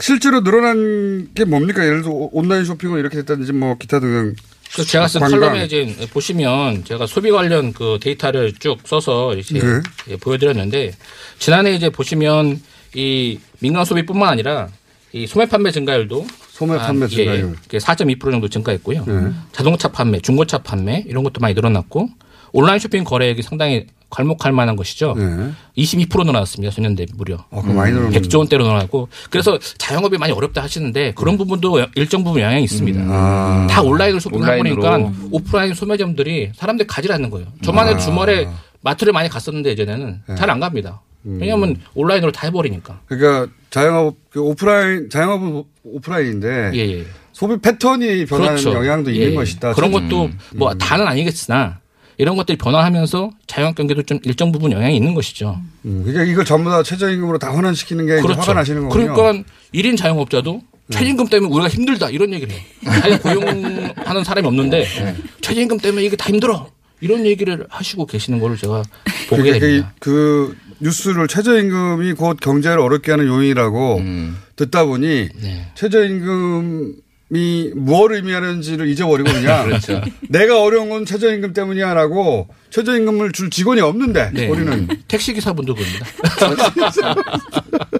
[0.00, 1.84] 실제로 늘어난 게 뭡니까?
[1.84, 4.34] 예를 들어 온라인 쇼핑은 이렇게 됐다든지 뭐 기타 등등.
[4.72, 5.20] 그래서 제가 쓴.
[5.20, 9.80] 칼럼에 이제 보시면 제가 소비 관련 그 데이터를 쭉 써서 이제 네.
[10.08, 10.92] 예, 보여드렸는데
[11.38, 12.60] 지난해 이제 보시면
[12.94, 14.68] 이 민간 소비뿐만 아니라
[15.12, 17.56] 이 소매 판매 증가율도 소매 판매 한, 증가율.
[17.72, 19.04] 예, 4.2% 정도 증가했고요.
[19.06, 19.30] 네.
[19.52, 22.08] 자동차 판매, 중고차 판매 이런 것도 많이 늘어났고
[22.52, 25.14] 온라인 쇼핑 거래액이 상당히 괄목할 만한 것이죠.
[25.16, 25.50] 네.
[25.76, 26.72] 22% 늘어났습니다.
[26.72, 27.36] 전년 대비 무려.
[27.50, 28.20] 아, 그거 많이 늘어났네.
[28.20, 33.00] 100조 원대로 늘어나고 그래서 자영업이 많이 어렵다 하시는데 그런 부분도 일정 부분 영향이 있습니다.
[33.06, 33.66] 아.
[33.70, 34.82] 다 온라인으로 쇼핑하고 온라인으로.
[34.82, 37.46] 보니까 오프라인 소매점들이 사람들이 가지 않는 거예요.
[37.62, 38.00] 저만 해도 아.
[38.00, 38.48] 주말에
[38.82, 40.34] 마트를 많이 갔었는데 예전에는 네.
[40.34, 41.00] 잘안 갑니다.
[41.24, 41.38] 음.
[41.40, 43.00] 왜냐하면 온라인으로 다 해버리니까.
[43.06, 47.04] 그러니까 자영업 그 오프라인 자영업은 오프라인인데 예, 예.
[47.32, 48.74] 소비 패턴이 변하는 그렇죠.
[48.74, 49.34] 영향도 예, 있는 예.
[49.34, 49.72] 것이다.
[49.72, 50.08] 그런 음.
[50.08, 51.78] 것도 뭐 다는 아니겠으나
[52.18, 55.58] 이런 것들이 변화하면서 자영업 경기도 좀 일정 부분 영향이 있는 것이죠.
[55.84, 59.14] 음, 그러니까 이걸 전부 다 최저임금으로 다 환원시키는 게 이제 화가 나시는 거군요.
[59.14, 59.44] 그러니까
[59.74, 62.62] 1인 자영업자도 최저임금 때문에 우리가 힘들다 이런 얘기를 해요.
[63.00, 64.86] 자기 고용하는 사람이 없는데
[65.40, 66.68] 최저임금 때문에 이게 다 힘들어.
[67.00, 68.82] 이런 얘기를 하시고 계시는 거를 제가
[69.28, 69.92] 보게 그러니까 됩니다.
[69.98, 74.36] 그, 그 뉴스를 최저임금이 곧 경제를 어렵게 하는 요인이라고 음.
[74.54, 75.66] 듣다 보니 네.
[75.74, 76.94] 최저임금
[77.34, 80.02] 이뭘 의미하는지를 잊어버리고 그냥 그렇죠.
[80.28, 84.48] 내가 어려운 건 최저임금 때문이야라고 최저임금을 줄 직원이 없는데 네.
[84.48, 86.06] 우리는 택시 기사분도 그럽니다.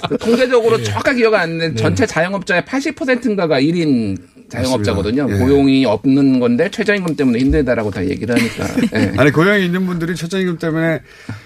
[0.09, 0.85] 그 통계적으로 네.
[0.85, 4.19] 정확하게 기억 안 나는데 전체 자영업자의 80%인가가 1인
[4.51, 5.29] 자영업자거든요.
[5.31, 5.39] 예.
[5.39, 8.67] 고용이 없는 건데 최저임금 때문에 힘들다라고 다 얘기를 하니까.
[8.95, 9.13] 예.
[9.17, 11.01] 아니 고향에 있는 분들이 최저임금 때문에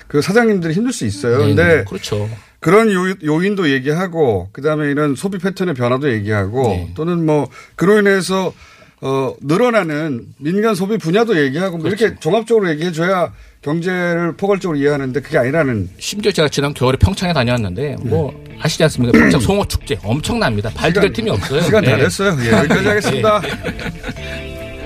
[0.09, 1.39] 그 사장님들이 힘들 수 있어요.
[1.39, 2.28] 네, 근데 그렇죠.
[2.67, 6.91] 그런 요, 요인도 얘기하고 그다음에 이런 소비 패턴의 변화도 얘기하고 네.
[6.97, 8.53] 또는 뭐 그로 인해서
[9.01, 12.07] 어 늘어나는 민간 소비 분야도 얘기하고 뭐 그렇죠.
[12.07, 17.99] 이렇게 종합적으로 얘기해 줘야 경제를 포괄적으로 이해하는데 그게 아니라는 심지어 제가 지난 겨울에 평창에 다녀왔는데
[18.01, 19.17] 뭐 아시지 않습니까?
[19.17, 20.71] 평창 송어 축제 엄청납니다.
[20.71, 21.61] 발디딜 틈이 없어요.
[21.61, 22.03] 시간 다 네.
[22.03, 22.37] 됐어요.
[22.47, 23.43] 예, 여기까지 하겠습니다.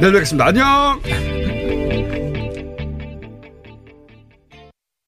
[0.01, 0.47] 내일 뵙겠습니다.
[0.49, 1.01] 안녕.